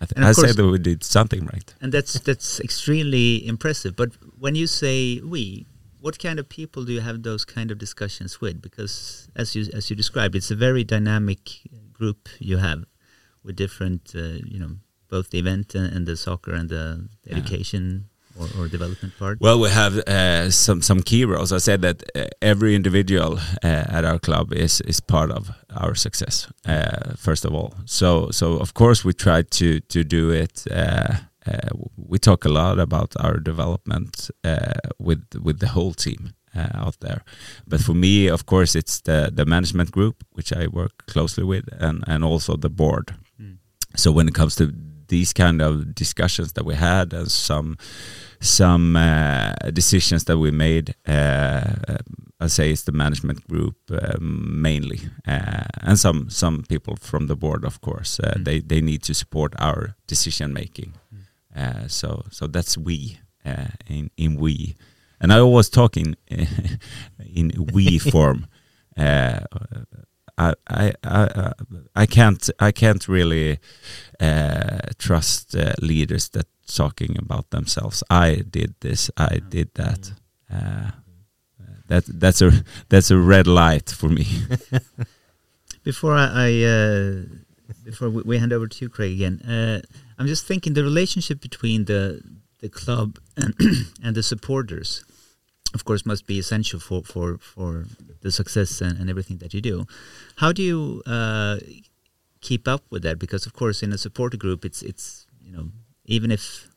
[0.01, 1.75] I, th- I course- that we did something right.
[1.81, 3.97] And that's that's extremely impressive.
[3.97, 5.67] But when you say we,
[6.01, 8.61] what kind of people do you have those kind of discussions with?
[8.61, 11.41] Because as you as you described, it's a very dynamic
[11.93, 12.85] group you have
[13.43, 14.73] with different, uh, you know,
[15.09, 17.37] both the event and, and the soccer and the Yeah.
[17.37, 19.41] education or, or development part.
[19.41, 21.53] Well, we have uh, some some key roles.
[21.53, 25.95] I said that uh, every individual uh, at our club is is part of our
[25.95, 26.49] success.
[26.67, 30.65] Uh, first of all, so so of course we try to to do it.
[30.71, 31.15] Uh,
[31.47, 36.69] uh, we talk a lot about our development uh, with with the whole team uh,
[36.75, 37.23] out there.
[37.67, 41.65] But for me, of course, it's the the management group which I work closely with,
[41.81, 43.15] and and also the board.
[43.41, 43.59] Mm.
[43.97, 44.73] So when it comes to
[45.09, 47.77] these kind of discussions that we had and some
[48.41, 51.63] some uh, decisions that we made, uh,
[52.39, 57.37] I say it's the management group um, mainly, uh, and some some people from the
[57.37, 58.21] board, of course.
[58.21, 58.45] Uh, Mm.
[58.45, 60.93] They they need to support our decision making.
[61.55, 64.75] Uh, so so that's we uh, in in we,
[65.21, 66.17] and I always talk in
[67.35, 68.47] in we form.
[70.39, 71.53] Uh, I, I I
[72.03, 73.59] I can't I can't really
[74.21, 78.03] uh, trust uh, leaders that talking about themselves.
[78.11, 79.11] I did this.
[79.17, 80.13] I did that.
[80.53, 80.91] Uh,
[81.89, 82.51] that that's a
[82.89, 84.27] that's a red light for me.
[85.85, 87.23] Before I, I uh,
[87.85, 89.81] before we, we hand over to you, Craig again, uh,
[90.19, 92.21] I'm just thinking the relationship between the
[92.59, 93.55] the club and
[94.03, 95.05] and the supporters,
[95.77, 97.71] of course, must be essential for for for
[98.25, 99.77] the success and, and everything that you do.
[100.43, 101.57] How do you uh,
[102.41, 103.17] keep up with that?
[103.25, 105.07] Because of course, in a supporter group, it's it's
[105.47, 105.67] you know
[106.17, 106.69] even if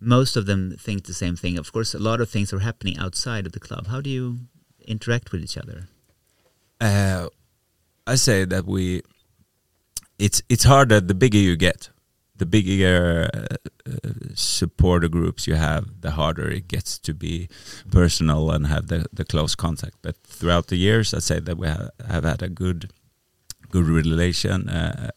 [0.00, 2.96] most of them think the same thing, of course, a lot of things are happening
[2.98, 3.86] outside of the club.
[3.86, 4.24] How do you
[4.86, 5.88] interact with each other?
[6.80, 7.28] Uh,
[8.06, 9.02] I say that we
[10.18, 11.90] it's it's harder the bigger you get
[12.36, 17.48] the bigger uh, uh, supporter groups you have the harder it gets to be
[17.90, 19.96] personal and have the, the close contact.
[20.02, 22.90] But throughout the years i say that we ha have had a good
[23.70, 24.68] good relation.
[24.68, 25.10] Uh,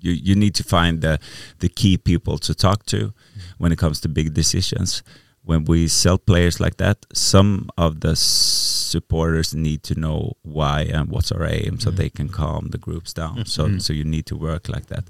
[0.00, 1.18] you you need to find the
[1.58, 3.12] the key people to talk to
[3.58, 5.02] when it comes to big decisions
[5.44, 11.08] when we sell players like that, some of the supporters need to know why and
[11.08, 11.96] what's our aim, so mm.
[11.96, 13.38] they can calm the groups down.
[13.38, 13.48] Mm.
[13.48, 15.04] So, so you need to work like that,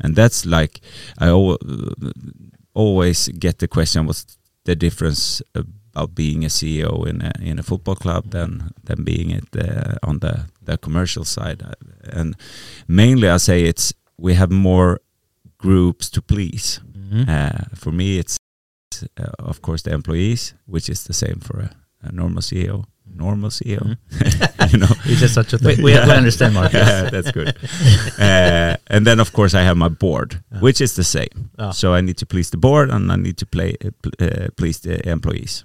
[0.00, 0.80] and that's like
[1.18, 1.28] I
[2.74, 7.62] always get the question: What's the difference about being a CEO in a, in a
[7.62, 11.62] football club than than being it uh, on the the commercial side?
[12.02, 12.34] And
[12.88, 15.00] mainly, I say it's we have more
[15.58, 16.80] groups to please.
[16.94, 17.24] Mm -hmm.
[17.28, 18.36] uh, for me, it's
[19.18, 21.70] uh, of course, the employees, which is the same for a,
[22.02, 22.84] a normal CEO.
[23.08, 24.70] Normal CEO, mm-hmm.
[24.72, 25.78] you know, it's just such a thing.
[25.78, 26.74] We, we understand, Marcus.
[26.88, 27.56] yeah, that's good.
[28.18, 30.58] Uh, and then, of course, I have my board, uh.
[30.58, 31.50] which is the same.
[31.58, 31.70] Oh.
[31.70, 33.76] So I need to please the board, and I need to play,
[34.20, 35.64] uh, please the employees.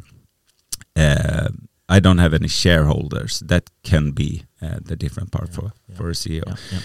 [0.95, 1.49] Uh,
[1.89, 3.39] I don't have any shareholders.
[3.39, 5.95] That can be uh, the different part yeah, for yeah.
[5.95, 6.45] for a CEO.
[6.71, 6.79] Yeah,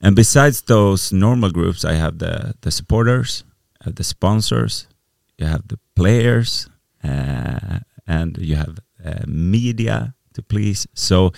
[0.00, 3.44] and besides those normal groups, I have the the supporters,
[3.84, 4.86] the sponsors,
[5.38, 6.68] you have the players,
[7.04, 10.86] uh, and you have uh, media to please.
[10.94, 11.32] So,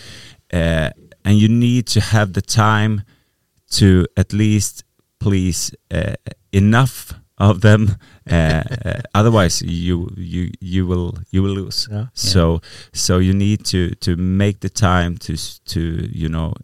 [0.52, 0.90] uh,
[1.24, 3.02] and you need to have the time
[3.70, 4.84] to at least
[5.18, 6.14] please uh,
[6.52, 7.96] enough of them.
[8.30, 11.88] Uh, uh, otherwise, you you you will you will lose.
[11.90, 12.06] Yeah.
[12.14, 12.60] So
[12.92, 15.36] so you need to to make the time to
[15.74, 15.80] to
[16.12, 16.54] you know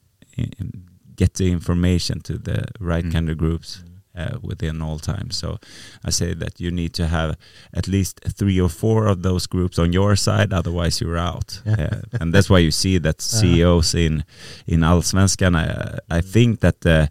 [1.17, 3.13] get the information to the right mm.
[3.13, 3.83] kind of groups
[4.17, 5.31] uh, within all time.
[5.31, 5.59] So
[6.05, 7.37] I say that you need to have
[7.73, 11.63] at least three or four of those groups on your side, otherwise you're out.
[11.67, 13.41] Uh, and that's why you see that uh-huh.
[13.41, 14.25] CEOs in
[14.67, 15.55] in Allsvenskan.
[15.57, 17.11] I, I think that the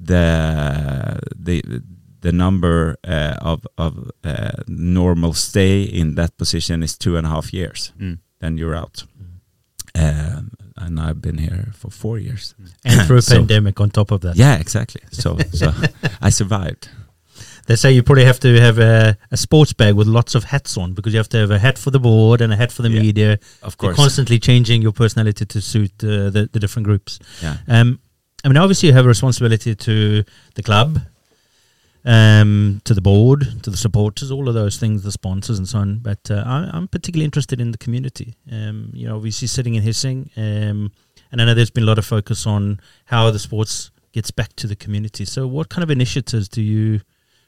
[0.00, 1.82] the the
[2.20, 7.30] the number uh, of of uh, normal stay in that position is two and a
[7.30, 7.92] half years.
[7.98, 8.18] Mm.
[8.40, 9.04] Then you're out.
[9.16, 9.36] Mm.
[9.94, 12.54] Um, and I've been here for four years.
[12.84, 14.36] And through a so, pandemic on top of that.
[14.36, 15.02] Yeah, exactly.
[15.10, 15.72] So, so
[16.20, 16.88] I survived.
[17.66, 20.76] They say you probably have to have a, a, sports bag with lots of hats
[20.76, 22.82] on because you have to have a hat for the board and a hat for
[22.82, 23.38] the yeah, media.
[23.62, 27.18] Of course, You're constantly changing your personality to suit uh, the the different groups.
[27.42, 27.56] Yeah.
[27.66, 27.98] Um,
[28.44, 31.00] I mean, obviously you have a responsibility to the club,
[32.06, 35.80] um, to the board, to the supporters, all of those things, the sponsors and so
[35.80, 35.98] on.
[35.98, 38.36] But uh, I, am particularly interested in the community.
[38.50, 40.92] Um, you know, obviously sitting in Hissing, um,
[41.32, 44.54] and I know there's been a lot of focus on how the sports gets back
[44.56, 45.24] to the community.
[45.24, 47.00] So, what kind of initiatives do you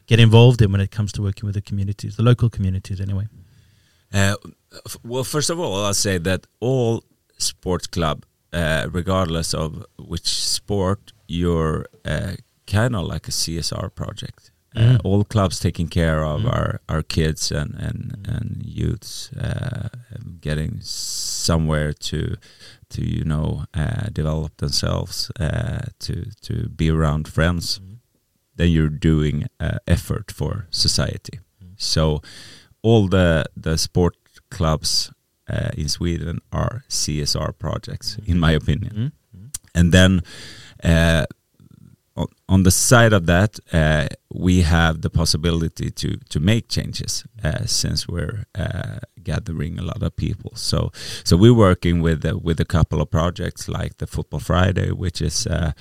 [0.06, 3.28] get involved in when it comes to working with the communities, the local communities, anyway?
[4.12, 4.34] Uh,
[5.04, 7.04] well, first of all, I'll say that all
[7.38, 12.32] sports club, uh, regardless of which sport you're uh,
[12.68, 14.52] kind of like a CSR project.
[14.76, 14.94] Uh, mm.
[14.94, 16.52] Uh, all clubs taking care of mm.
[16.52, 19.88] our, our kids and and and youths uh,
[20.40, 22.36] getting somewhere to
[22.90, 27.78] to you know uh, develop themselves uh, to to be around friends.
[27.78, 27.98] Mm.
[28.56, 31.40] Then you're doing uh, effort for society.
[31.64, 31.74] Mm.
[31.76, 32.20] So
[32.82, 34.16] all the the sport
[34.50, 35.10] clubs
[35.76, 39.12] in Sweden are CSR projects, in my opinion.
[39.74, 40.20] And then
[42.48, 47.64] on the side of that, uh, we have the possibility to to make changes uh,
[47.66, 50.52] since we're uh, gathering a lot of people.
[50.54, 50.90] So
[51.24, 55.22] so we're working with uh, with a couple of projects like the Football Friday, which
[55.22, 55.72] is uh,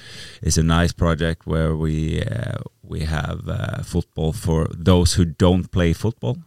[0.41, 3.39] is a nice project where we uh, we have
[3.85, 6.37] football for those who don't play football.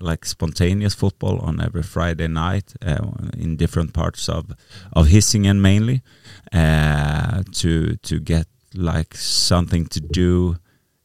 [0.00, 2.74] like spontaneous football on every Friday night
[3.38, 4.44] in different parts of
[4.92, 6.02] of Hisingen mainly
[7.60, 10.56] to to get like something to do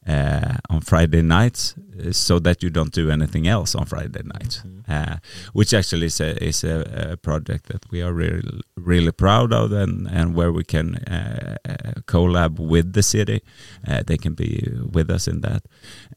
[0.10, 4.62] uh, on Friday nights, uh, so that you don't do anything else on Friday nights,
[4.63, 5.12] mm -hmm.
[5.12, 5.17] uh,
[5.54, 6.76] which actually is a is a,
[7.12, 11.55] a, project that we are really really proud of, and and where we can uh,
[11.70, 13.39] uh, collab with the city.
[13.88, 14.51] Uh, they can be
[14.95, 15.62] with us in that,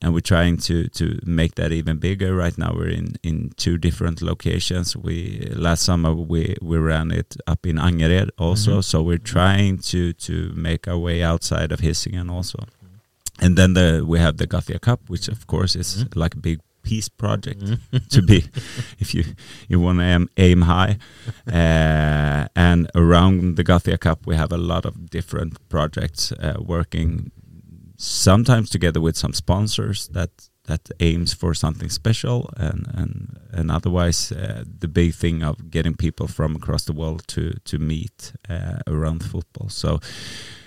[0.01, 2.37] and we're trying to to make that even bigger.
[2.45, 4.97] Right now, we're in in two different locations.
[4.97, 5.17] We
[5.67, 8.91] last summer we we ran it up in Angered also, mm -hmm.
[8.91, 12.59] so we're trying to to make our way outside of Hisingen also
[13.41, 16.17] and then the, we have the Gothia Cup, which of course is mm.
[16.17, 18.09] like a big peace project mm.
[18.09, 18.45] to be,
[18.99, 19.25] if you
[19.69, 20.99] you want to aim, aim high.
[21.47, 27.31] Uh, and around the Gothia Cup, we have a lot of different projects uh, working,
[27.97, 30.31] sometimes together with some sponsors that
[30.65, 35.95] that aims for something special, and and and otherwise uh, the big thing of getting
[35.95, 39.69] people from across the world to to meet uh, around football.
[39.69, 40.01] So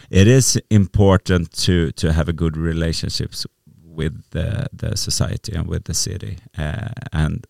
[0.10, 3.46] it is important to to have a good relationships
[3.84, 7.46] with the the society and with the city, uh, and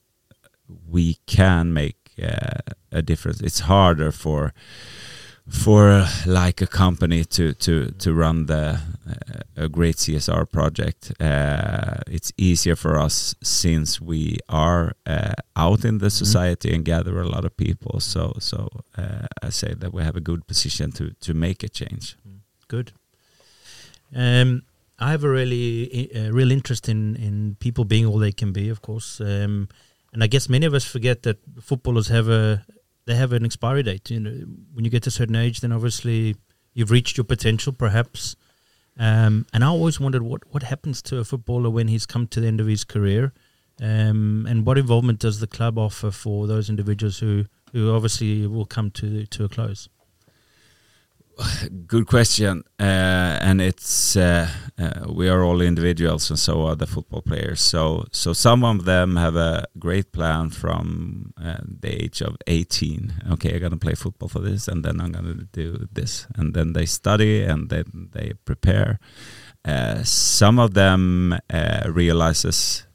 [0.89, 2.59] we can make uh,
[2.91, 3.41] a difference.
[3.41, 4.53] It's harder for
[5.47, 8.79] for uh, like a company to to to run the
[9.09, 11.11] uh, a great CSR project.
[11.19, 16.25] Uh, it's easier for us since we are uh, out in the Mm-hmm.
[16.25, 17.99] society and gather a lot of people.
[17.99, 21.69] So so uh, I say that we have a good position to to make a
[21.69, 22.15] change.
[22.67, 22.91] Good.
[24.15, 24.63] Um,
[24.97, 28.69] I have a really a real interest in in people being all they can be,
[28.69, 29.19] of course.
[29.19, 29.67] Um,
[30.13, 32.65] and I guess many of us forget that footballers have a
[33.05, 34.09] they have an expiry date.
[34.09, 36.35] You know, when you get to a certain age, then obviously
[36.73, 38.35] you've reached your potential, perhaps.
[38.97, 42.39] Um, and I always wondered what what happens to a footballer when he's come to
[42.39, 43.33] the end of his career,
[43.81, 48.65] um, and what involvement does the club offer for those individuals who who obviously will
[48.65, 49.89] come to to a close.
[51.87, 52.83] Good question, uh,
[53.41, 57.61] and it's uh, uh, we are all individuals, and so are the football players.
[57.61, 63.13] So, so some of them have a great plan from uh, the age of eighteen.
[63.31, 66.73] Okay, I'm gonna play football for this, and then I'm gonna do this, and then
[66.73, 68.99] they study and then they prepare.
[69.65, 72.85] Uh, some of them uh, realizes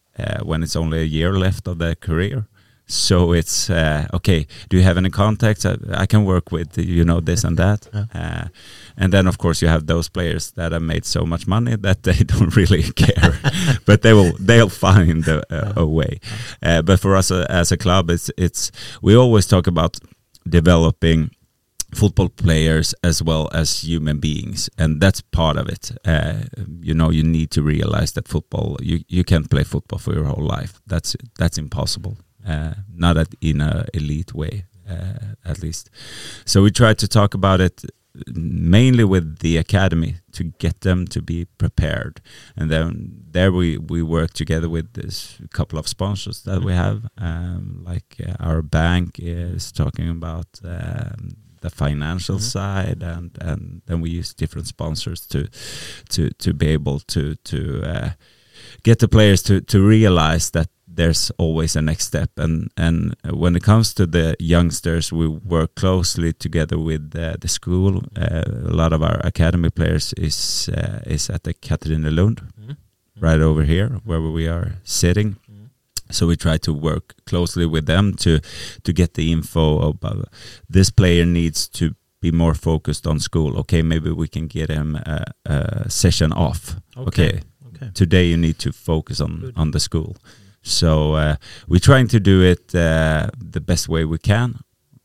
[0.43, 2.47] when it's only a year left of their career.
[2.93, 4.47] So it's uh, okay.
[4.68, 5.64] Do you have any contacts?
[5.64, 8.05] I, I can work with you know this and that, Yeah.
[8.14, 8.49] uh,
[8.97, 12.03] and then of course you have those players that have made so much money that
[12.07, 13.34] they don't really care,
[13.86, 16.20] but they will they'll find a, a, a way.
[16.62, 18.70] Uh, but for us uh, as a club, it's it's
[19.03, 19.99] we always talk about
[20.49, 21.30] developing
[21.95, 26.34] football players as well as human beings and that's part of it uh,
[26.80, 30.24] you know you need to realize that football you you can't play football for your
[30.24, 35.91] whole life that's that's impossible not at, in a elite way uh, at least.
[36.45, 37.84] So we try to talk about it
[38.34, 42.20] mainly with the academy to get them to be prepared.
[42.57, 47.03] And then there we we work together with this couple of sponsors that we have.
[47.18, 52.51] Um, like uh, our bank is talking about um, the financial Mhm.
[52.53, 55.47] side and and then we use different sponsors to
[56.09, 58.11] to to be able to to uh,
[58.82, 63.57] get the players to to realize that there's always a next step and and when
[63.57, 68.74] it comes to the youngsters we work closely together with uh, the school uh, a
[68.74, 72.76] lot of our academy players is uh, is at the Katrinelund Mhm.
[73.20, 75.68] right over here where we are sitting Mhm.
[76.11, 78.41] so we try to work closely with them to
[78.82, 80.28] to get the info about
[80.72, 81.84] this player needs to
[82.22, 86.76] be more focused on school okay maybe we can get him a, a session off
[86.97, 87.41] okay
[87.82, 87.91] Okay.
[87.95, 89.53] today you need to focus on Good.
[89.57, 90.16] on the school
[90.62, 91.36] so uh,
[91.68, 94.61] we're trying to do it uh, the best way we can.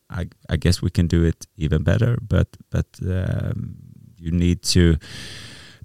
[0.09, 3.75] I, I guess we can do it even better but but um,
[4.17, 4.97] you need to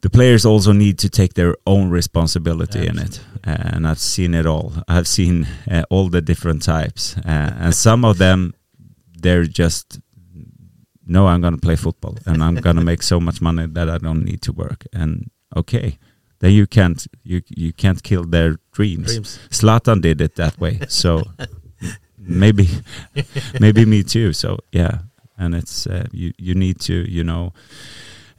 [0.02, 3.20] the players also need to take their own responsibility in it.
[3.44, 3.76] Absolutely.
[3.76, 4.72] and I've seen it all.
[4.88, 7.16] I've seen uh, all the different types.
[7.18, 8.54] Uh, and some of them
[9.22, 10.00] they're just
[11.06, 13.90] no I'm going to play football and I'm going to make so much money that
[13.90, 14.86] I don't need to work.
[14.92, 15.98] And okay
[16.40, 19.06] then you can't you you can't kill their dreams.
[19.06, 19.38] Dreams.
[19.50, 21.22] Zlatan did it that way so
[22.18, 22.68] maybe
[23.60, 24.98] maybe me too so yeah
[25.38, 27.52] and it's uh, you you need to you know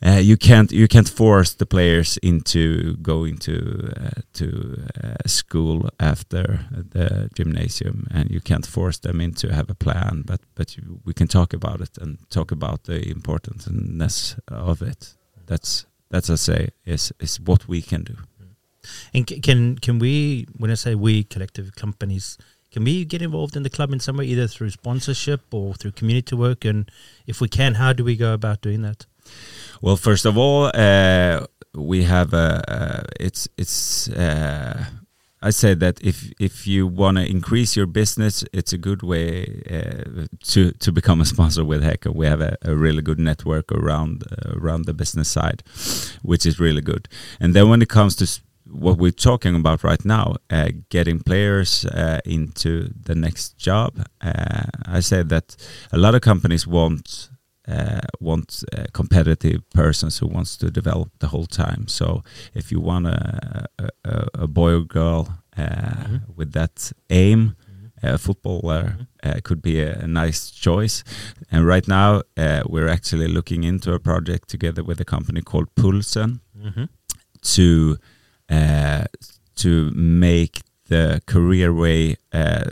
[0.03, 5.89] uh, you can't you can't force the players into going to uh, to uh, school
[5.99, 10.99] after the gymnasium and you can't force them into have a plan but but you,
[11.05, 13.67] we can talk about it and talk about the importance
[14.47, 15.13] of it
[15.45, 18.15] that's that's I say is is what we can do
[19.13, 22.37] And can can we, when I say we, collective companies,
[22.71, 25.91] can we get involved in the club in some way, either through sponsorship or through
[25.91, 26.65] community work?
[26.65, 26.89] And
[27.27, 29.05] if we can, how do we go about doing that?
[29.81, 31.45] Well, first of all, uh,
[31.75, 32.63] we have a.
[32.67, 34.09] Uh, it's it's.
[34.09, 34.85] Uh,
[35.41, 39.63] I say that if if you want to increase your business, it's a good way
[39.69, 42.15] uh, to to become a sponsor with Häcken.
[42.15, 45.63] We have a, a really good network around uh, around the business side,
[46.21, 47.07] which is really good.
[47.39, 48.25] And then when it comes to
[48.69, 54.63] what we're talking about right now, uh, getting players uh, into the next job, uh,
[54.85, 55.55] I say that
[55.91, 57.30] a lot of companies want
[57.71, 61.83] uh, want uh, competitive persons who wants to develop the whole time.
[61.87, 62.21] So
[62.53, 63.65] if you want a,
[64.05, 65.21] a, a boy or girl
[65.57, 66.21] uh, Mhm.
[66.37, 67.55] with that aim,
[68.03, 68.83] a footballer
[69.27, 71.03] uh, could be a, a nice choice.
[71.51, 75.67] And right now uh, we're actually looking into a project together with a company called
[75.75, 76.85] Pulsen Mm-hmm.
[77.55, 77.97] to
[78.49, 79.03] uh,
[79.55, 82.69] to make the career way uh,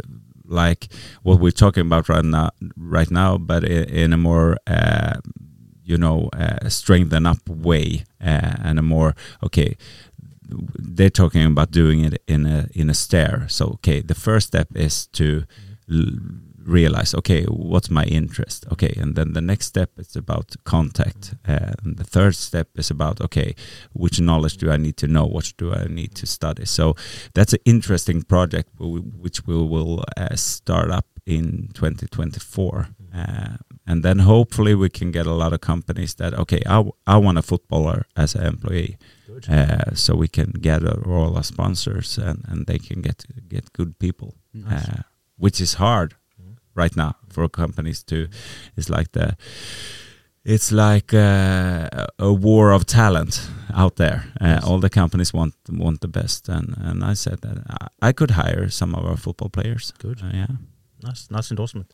[0.50, 0.88] like
[1.24, 5.20] what we're talking about right now, right now, but in, a more uh,
[5.84, 9.78] you know uh, strengthened up way uh, and a more okay.
[10.52, 13.45] They're talking about doing it in a in a stair.
[13.50, 15.45] So okay, the first step is to
[16.70, 18.66] realize okay what's my interest?
[18.72, 21.36] Okay and then the next step is about contact.
[21.48, 23.56] Uh, and the third step is about okay
[23.94, 25.26] which knowledge do i need to know?
[25.26, 26.66] What do i need to study?
[26.66, 26.96] So
[27.34, 34.20] that's an interesting project which we will uh, start up in 2024 uh, and then
[34.20, 38.06] hopefully we can get a lot of companies that okay i, I want a footballer
[38.16, 38.98] as an employee.
[39.48, 43.98] Uh, so we can gather all our sponsors and, and they can get get good
[44.00, 44.36] people.
[44.54, 44.90] Nice.
[44.90, 45.02] Uh,
[45.38, 46.16] which is hard
[46.80, 48.28] right now for companies to
[48.78, 49.36] it's like the
[50.44, 54.24] it's like uh, a war of talent out there.
[54.42, 54.64] Uh, yes.
[54.64, 58.32] All the companies want want the best, and and I said that I, I could
[58.32, 59.94] hire some of our football players.
[60.00, 60.48] Good, uh, yeah,
[61.04, 61.94] nice, nice endorsement.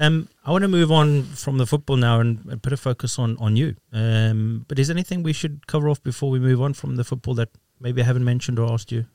[0.00, 3.18] Um, I want to move on from the football now and, and put a focus
[3.18, 3.74] on on you.
[3.92, 7.34] Um, but is anything we should cover off before we move on from the football
[7.34, 7.48] that
[7.80, 9.06] maybe I haven't mentioned or asked you?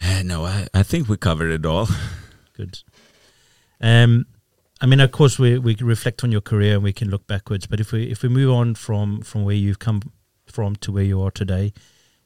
[0.00, 1.88] Uh, no, I, I think we covered it all.
[2.52, 2.82] Good.
[3.82, 4.26] Um,
[4.80, 7.66] I mean, of course, we we reflect on your career and we can look backwards.
[7.66, 10.02] But if we if we move on from from where you've come
[10.46, 11.72] from to where you are today,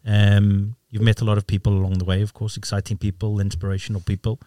[0.07, 2.23] um, you've met a lot of people along the way.
[2.23, 4.41] Of course, exciting people, inspirational people.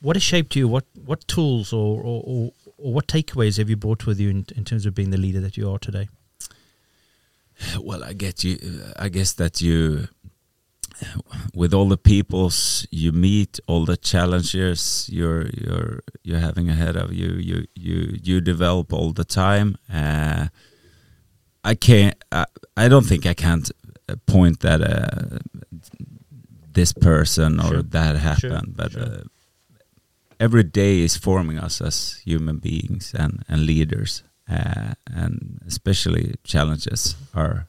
[0.00, 0.68] What has shaped you?
[0.68, 4.46] What what tools or or, or, or what takeaways have you brought with you in,
[4.56, 6.08] in terms of being the leader that you are today?
[7.80, 8.58] Well, I get you.
[8.96, 10.08] I guess that you
[11.54, 17.12] with all the peoples you meet, all the challenges you're you're you're having ahead of
[17.12, 19.76] you, you you you develop all the time.
[19.92, 20.48] Uh,
[21.64, 22.16] I can't.
[22.32, 22.46] I,
[22.76, 23.70] I don't think I can't
[24.26, 25.38] point that uh,
[26.72, 27.82] this person or sure.
[27.82, 28.74] that happened, sure.
[28.76, 29.02] but sure.
[29.02, 29.22] Uh,
[30.40, 37.16] every day is forming us as human beings and and leaders, uh, and especially challenges
[37.34, 37.66] are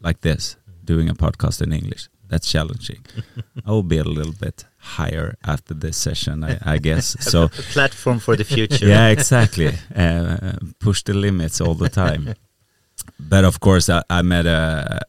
[0.00, 3.04] like this, doing a podcast in English that's challenging.
[3.66, 7.16] I will be a little bit higher after this session, I, I guess.
[7.20, 8.86] so a platform for the future.
[8.86, 9.72] yeah, exactly.
[9.94, 12.34] Uh, push the limits all the time.
[13.20, 15.00] but of course, I, I met uh,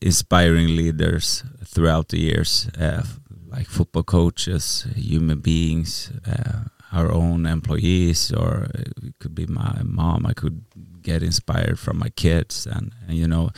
[0.00, 3.02] inspiring leaders throughout the years, uh,
[3.48, 10.26] like football coaches, human beings, uh, our own employees, or it could be my mom.
[10.26, 10.64] I could
[11.02, 13.50] get inspired from my kids, and, and you know,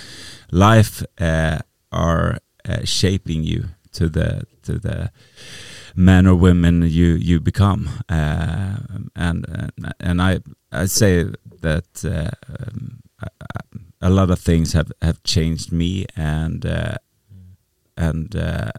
[0.53, 1.59] life uh,
[1.91, 2.39] are
[2.69, 5.11] uh, shaping you to the to the
[5.95, 7.89] man or women you you become.
[8.09, 8.77] Uh,
[9.17, 10.41] and and I
[10.73, 11.27] I say
[11.61, 13.03] that uh, um,
[14.01, 16.97] a lot of things have have changed me and uh,
[17.97, 18.73] and uh,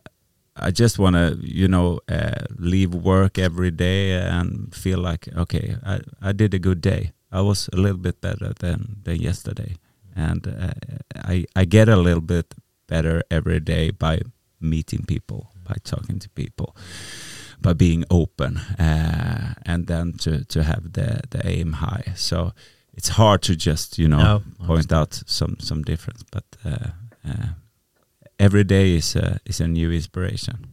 [0.56, 5.78] I just want to you know uh, leave work every day and feel like okay
[5.86, 7.12] I I did a good day.
[7.32, 9.76] I was a little bit better than than yesterday.
[10.18, 10.48] And
[11.14, 12.56] I I get a little bit
[12.88, 14.22] better every day by
[14.60, 16.76] meeting people, by talking to people,
[17.62, 22.14] by being open, uh, and then to to have the the aim high.
[22.16, 22.54] So
[22.94, 26.92] it's hard to just you know no, point out some some difference, but uh,
[27.28, 27.48] uh,
[28.40, 30.68] every day is a, is a new inspiration.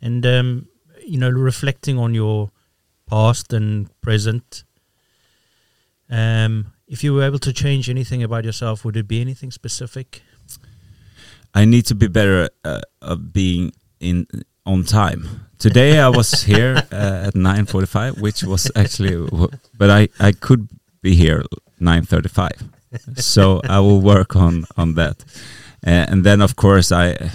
[0.00, 0.68] And um,
[1.04, 2.50] you know, reflecting on your
[3.06, 4.64] past and present.
[6.10, 10.22] Um, if you were able to change anything about yourself, would it be anything specific?
[11.54, 14.26] I need to be better uh, of being in
[14.64, 15.48] on time.
[15.58, 19.28] Today I was here uh, at 9:45, which was actually,
[19.76, 20.68] but I I could
[21.02, 21.44] be here
[21.80, 22.50] 9:35.
[23.16, 25.24] So I will work on on that,
[25.86, 27.30] uh, and then of course I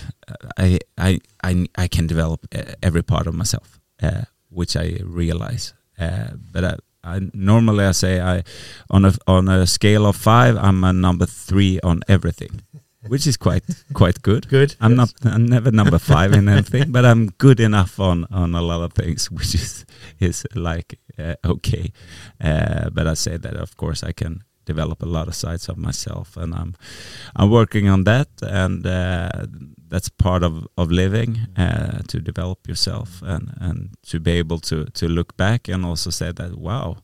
[0.58, 5.74] I I I, I can develop uh, every part of myself, uh, which I realize.
[6.00, 8.44] Uh, but I, I normally I say I
[8.90, 12.62] on a on a scale of five I'm a number three on everything
[13.08, 14.48] which is quite quite good.
[14.50, 14.76] Good.
[14.80, 15.14] I'm yes.
[15.24, 15.34] not.
[15.34, 18.94] I'm never number five in anything, but I'm good enough on on a lot of
[18.94, 19.86] things, which is
[20.20, 21.92] is like uh, okay.
[22.42, 25.78] Uh, but I say that of course I can develop a lot of sides of
[25.78, 26.76] myself, and I'm
[27.36, 29.46] I'm working on that, and uh,
[29.88, 34.86] that's part of of living uh, to develop yourself and and to be able to
[34.86, 36.98] to look back and also say that wow,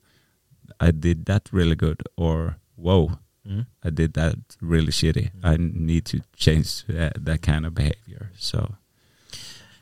[0.80, 3.12] I did that really good, or whoa
[3.48, 3.66] Mm.
[3.84, 5.32] I did that really shitty.
[5.32, 5.44] Mm.
[5.44, 8.32] I need to change uh, that kind of behavior.
[8.38, 8.76] So,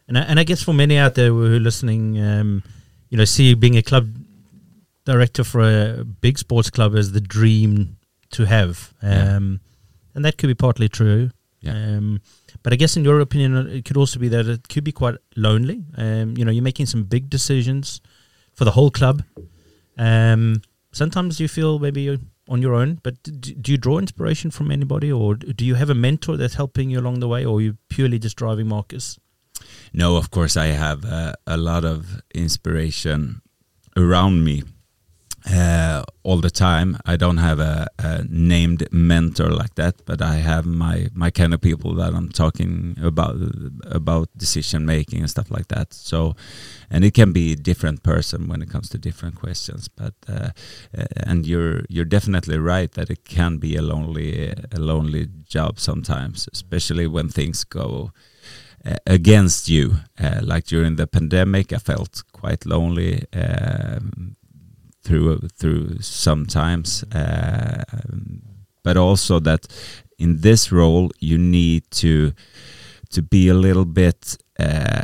[0.07, 2.64] and I, and I guess for many out there who are listening, um,
[3.09, 4.16] you know, see being a club
[5.05, 7.97] director for a big sports club as the dream
[8.32, 10.16] to have, um, yeah.
[10.16, 11.30] and that could be partly true.
[11.59, 11.74] Yeah.
[11.74, 12.22] Um,
[12.64, 14.91] but I guess, in your opinion, uh, it could also be that it could be
[14.91, 15.84] quite lonely.
[15.95, 18.01] Um, you know, you're making some big decisions
[18.53, 19.24] for the whole club.
[19.97, 22.18] Um, sometimes you feel maybe you're
[22.48, 25.96] on your own, but do you draw inspiration from anybody, or do you have a
[25.96, 29.20] mentor that's helping you along the way, or are you purely just driving Marcus?
[29.94, 33.42] No, of course I have uh, a lot of inspiration
[33.96, 34.64] around me
[35.50, 36.98] uh, all the time.
[37.06, 41.54] I don't have a, a, named mentor like that, but I have my my kind
[41.54, 43.38] of people that I'm talking about
[43.86, 45.94] about decision making and stuff like that.
[45.94, 46.36] So,
[46.89, 49.88] and it can be a different person when it comes to different questions.
[49.88, 50.50] But uh,
[51.16, 56.48] and you're you're definitely right that it can be a lonely a lonely job sometimes,
[56.54, 58.12] especially when things go.
[58.84, 63.24] Uh, against you, uh, like during the pandemic, I felt quite lonely.
[63.32, 64.36] Um,
[65.04, 67.84] through through sometimes, uh,
[68.84, 69.68] but also that
[70.18, 72.34] in this role you need to
[73.10, 75.04] to be a little bit uh,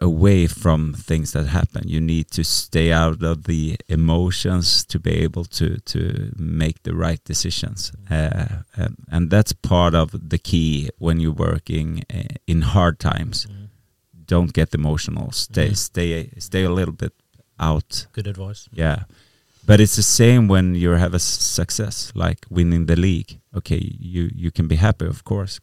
[0.00, 1.88] away from things that happen.
[1.88, 6.94] You need to stay out of the emotions to be able to to make the
[6.94, 12.62] right decisions, uh, and, and, that's part of the key when you're working uh, in
[12.62, 13.46] hard times.
[13.46, 13.68] Mm.
[14.26, 15.32] Don't get emotional.
[15.32, 15.76] Stay mm.
[15.76, 17.12] stay stay a little bit
[17.58, 18.06] out.
[18.12, 18.68] Good advice.
[18.72, 19.04] Yeah.
[19.68, 23.38] But it's the same when you have a success, like winning the league.
[23.54, 25.60] Okay, you you can be happy, of course.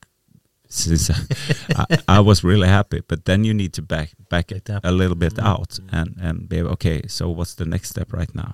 [0.70, 1.10] Since
[1.76, 5.16] I, I, was really happy, but then you need to back back it a little
[5.16, 5.48] bit mm-hmm.
[5.48, 7.08] out and and be okay.
[7.08, 8.54] So what's the next step right now?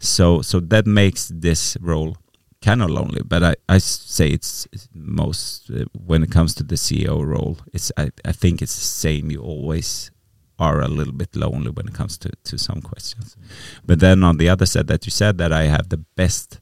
[0.00, 2.16] So so that makes this role
[2.60, 3.22] kind of lonely.
[3.22, 7.58] But I, I say it's, most uh, when it comes to the CEO role.
[7.72, 9.30] It's I, I think it's the same.
[9.30, 10.10] You always
[10.60, 13.36] are a little bit lonely when it comes to, to some questions.
[13.84, 16.60] But then on the other side that you said that I have the best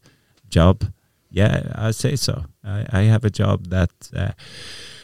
[0.48, 0.84] job,
[1.30, 2.44] yeah, I say so.
[2.64, 4.32] I, I have a job that uh,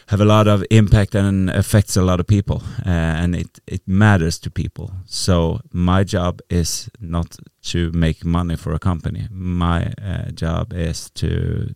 [0.06, 2.90] have a lot of impact and affects a lot of people, uh,
[3.22, 4.90] and it it matters to people.
[5.06, 7.36] So my job is not
[7.70, 9.26] to make money for a company.
[9.30, 11.74] My uh, job is to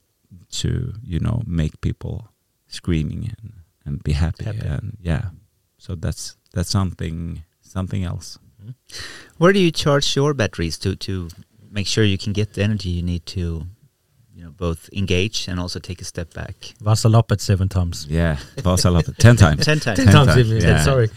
[0.50, 2.28] to you know make people
[2.68, 3.52] screaming and,
[3.84, 4.66] and be happy, happy.
[4.66, 5.30] and yeah.
[5.78, 8.38] So that's that's something something else.
[8.60, 8.72] Mm-hmm.
[9.38, 11.28] Where do you charge your batteries to to
[11.70, 13.42] make sure you can get the energy you need to
[14.34, 16.54] you know both engage and also take a step back?
[16.82, 18.06] Vasaloppet seven times.
[18.10, 19.64] Yeah, Vasaloppet ten times.
[19.64, 19.98] ten times.
[19.98, 20.34] Ten, ten times.
[20.34, 20.64] times.
[20.64, 20.82] Yeah.
[20.82, 21.08] Sorry.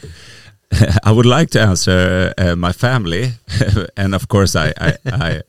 [1.04, 3.32] I would like to answer uh, my family,
[3.98, 5.42] and of course, I, I, I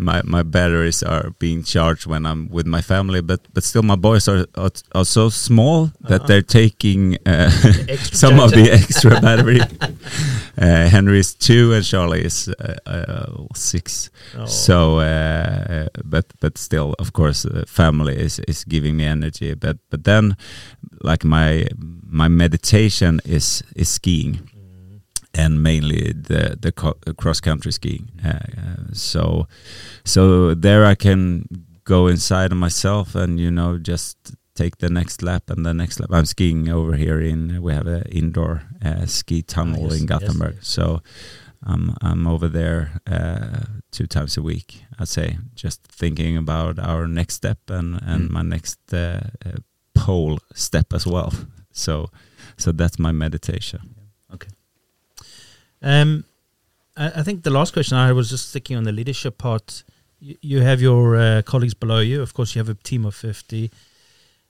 [0.00, 3.20] my my batteries are being charged when I'm with my family.
[3.20, 6.08] But but still, my boys are are, are so small uh -huh.
[6.08, 6.26] that uh-huh.
[6.26, 7.50] they're taking uh,
[8.12, 9.60] some of the extra battery.
[10.60, 14.10] Uh, Henry is two and Charlie is uh, uh, six.
[14.36, 14.46] Oh.
[14.46, 14.96] So,
[16.04, 19.54] but but still, of course, family is is giving me energy.
[19.54, 20.36] But but then,
[21.04, 21.66] like my
[22.10, 24.50] my meditation is is skiing
[25.34, 26.72] and mainly the the
[27.14, 28.10] cross country skiing.
[28.24, 29.46] Uh, uh, so
[30.04, 31.46] so there I can
[31.84, 34.16] go inside of myself and you know just
[34.54, 36.10] take the next lap and the next lap.
[36.12, 40.56] I'm skiing over here in we have an indoor uh, ski tunnel yes, in Gothenburg.
[40.56, 40.68] Yes.
[40.68, 41.00] So
[41.62, 44.84] I'm I'm over there uh, two times a week.
[44.98, 48.30] I'd say just thinking about our next step and and mm.
[48.30, 49.58] my next uh, uh,
[49.94, 51.32] pole step as well.
[51.72, 52.10] So
[52.56, 53.99] so that's my meditation.
[55.82, 56.24] Um,
[56.96, 59.82] I, I, think the last question I was just sticking on the leadership part.
[60.18, 62.22] You, you have your uh, colleagues below you.
[62.22, 63.70] Of course, you have a team of 50.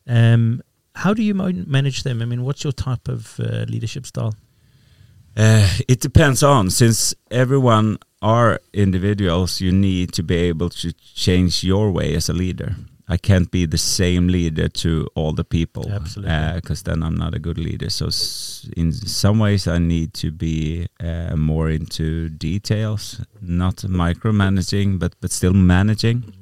[0.06, 0.62] Um,
[0.94, 2.20] how do you manage them?
[2.20, 4.34] I mean, what's your type of uh, leadership style?
[5.36, 11.62] Uh, it depends on since everyone are individuals you need to be able to change
[11.64, 12.74] your way as a leader
[13.10, 15.90] I can't be the same leader to all the people.
[15.90, 16.54] Absolutely.
[16.54, 17.90] Because uh, then I'm not a good leader.
[17.90, 18.06] So
[18.76, 25.32] in some ways, I need to be uh, more into details, not micromanaging, but but
[25.32, 26.16] still managing.
[26.18, 26.40] Mm -hmm.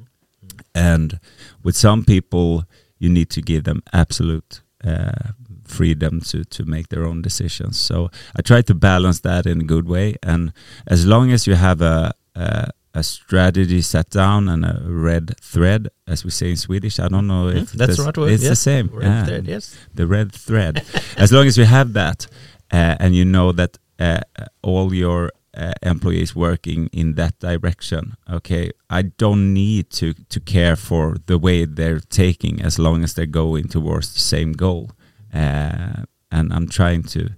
[0.75, 1.19] And
[1.63, 2.67] with some people,
[2.99, 5.33] you need to give them absolute uh,
[5.65, 7.81] freedom to to make their own decisions.
[7.87, 10.15] So I try to balance that in a good way.
[10.23, 10.53] And
[10.87, 15.89] as long as you have a, a a strategy set down and a red thread,
[16.07, 16.99] as we say in Swedish.
[16.99, 18.33] I don't know if that's the right word.
[18.33, 18.51] It's yes.
[18.51, 18.87] the same.
[18.93, 19.25] Red yeah.
[19.25, 19.77] thread, yes.
[19.95, 20.85] The red thread.
[21.17, 22.27] as long as you have that,
[22.73, 24.21] uh, and you know that uh,
[24.63, 28.17] all your uh, employees working in that direction.
[28.31, 33.15] Okay, I don't need to to care for the way they're taking, as long as
[33.15, 34.91] they're going towards the same goal.
[35.33, 37.31] Uh, and I'm trying to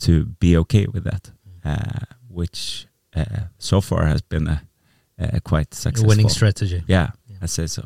[0.00, 1.30] to be okay with that,
[1.64, 4.62] uh, which uh, so far has been a
[5.20, 6.06] uh, quite successful.
[6.06, 6.82] A winning strategy.
[6.86, 7.84] Yeah, yeah, I say so.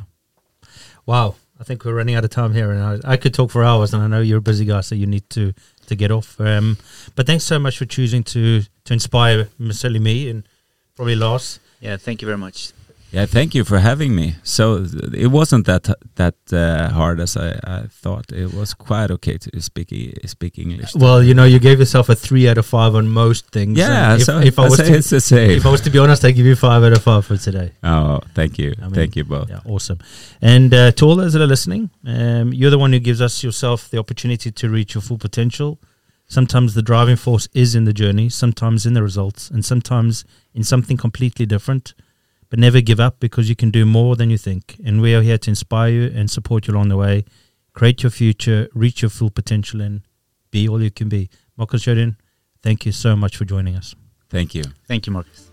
[1.07, 1.35] Wow.
[1.59, 3.95] I think we're running out of time here, and I, I could talk for hours,
[3.95, 5.55] and I know you're a busy guy, so you need to
[5.87, 6.41] to get off.
[6.41, 6.79] Um,
[7.15, 10.49] but thanks so much for choosing to to inspire necessarily me and
[10.97, 11.61] probably Lars.
[11.81, 12.73] Yeah, thank you very much.
[13.15, 14.35] Yeah, thank you for having me.
[14.43, 18.33] So it wasn't that that uh, hard as I, I thought.
[18.33, 19.91] It was quite okay to speak
[20.27, 20.97] speak English.
[20.97, 23.79] Well, you know, you gave yourself a three out of five on most things.
[23.79, 25.53] yeah, if, so if I was to it's the same.
[25.53, 27.71] if I was to be honest, I give you five out of five for today.
[27.85, 29.49] oh, thank you, I mean, thank you both.
[29.49, 29.99] Yeah, awesome.
[30.43, 33.45] And uh, to all those that are listening, um, you're the one who gives us
[33.45, 35.79] yourself the opportunity to reach your full potential.
[36.27, 40.65] Sometimes the driving force is in the journey, sometimes in the results, and sometimes in
[40.65, 41.95] something completely different.
[42.55, 44.77] But never give up because you can do more than you think.
[44.85, 47.25] And we are here to inspire you and support you along the way.
[47.73, 50.03] Create your future, reach your full potential, and
[50.53, 51.31] be all you can be.
[51.57, 52.15] Marcus Jodin,
[52.63, 53.97] thank you so much for joining us.
[54.31, 54.63] Thank you.
[54.87, 55.44] Thank you, Marcus.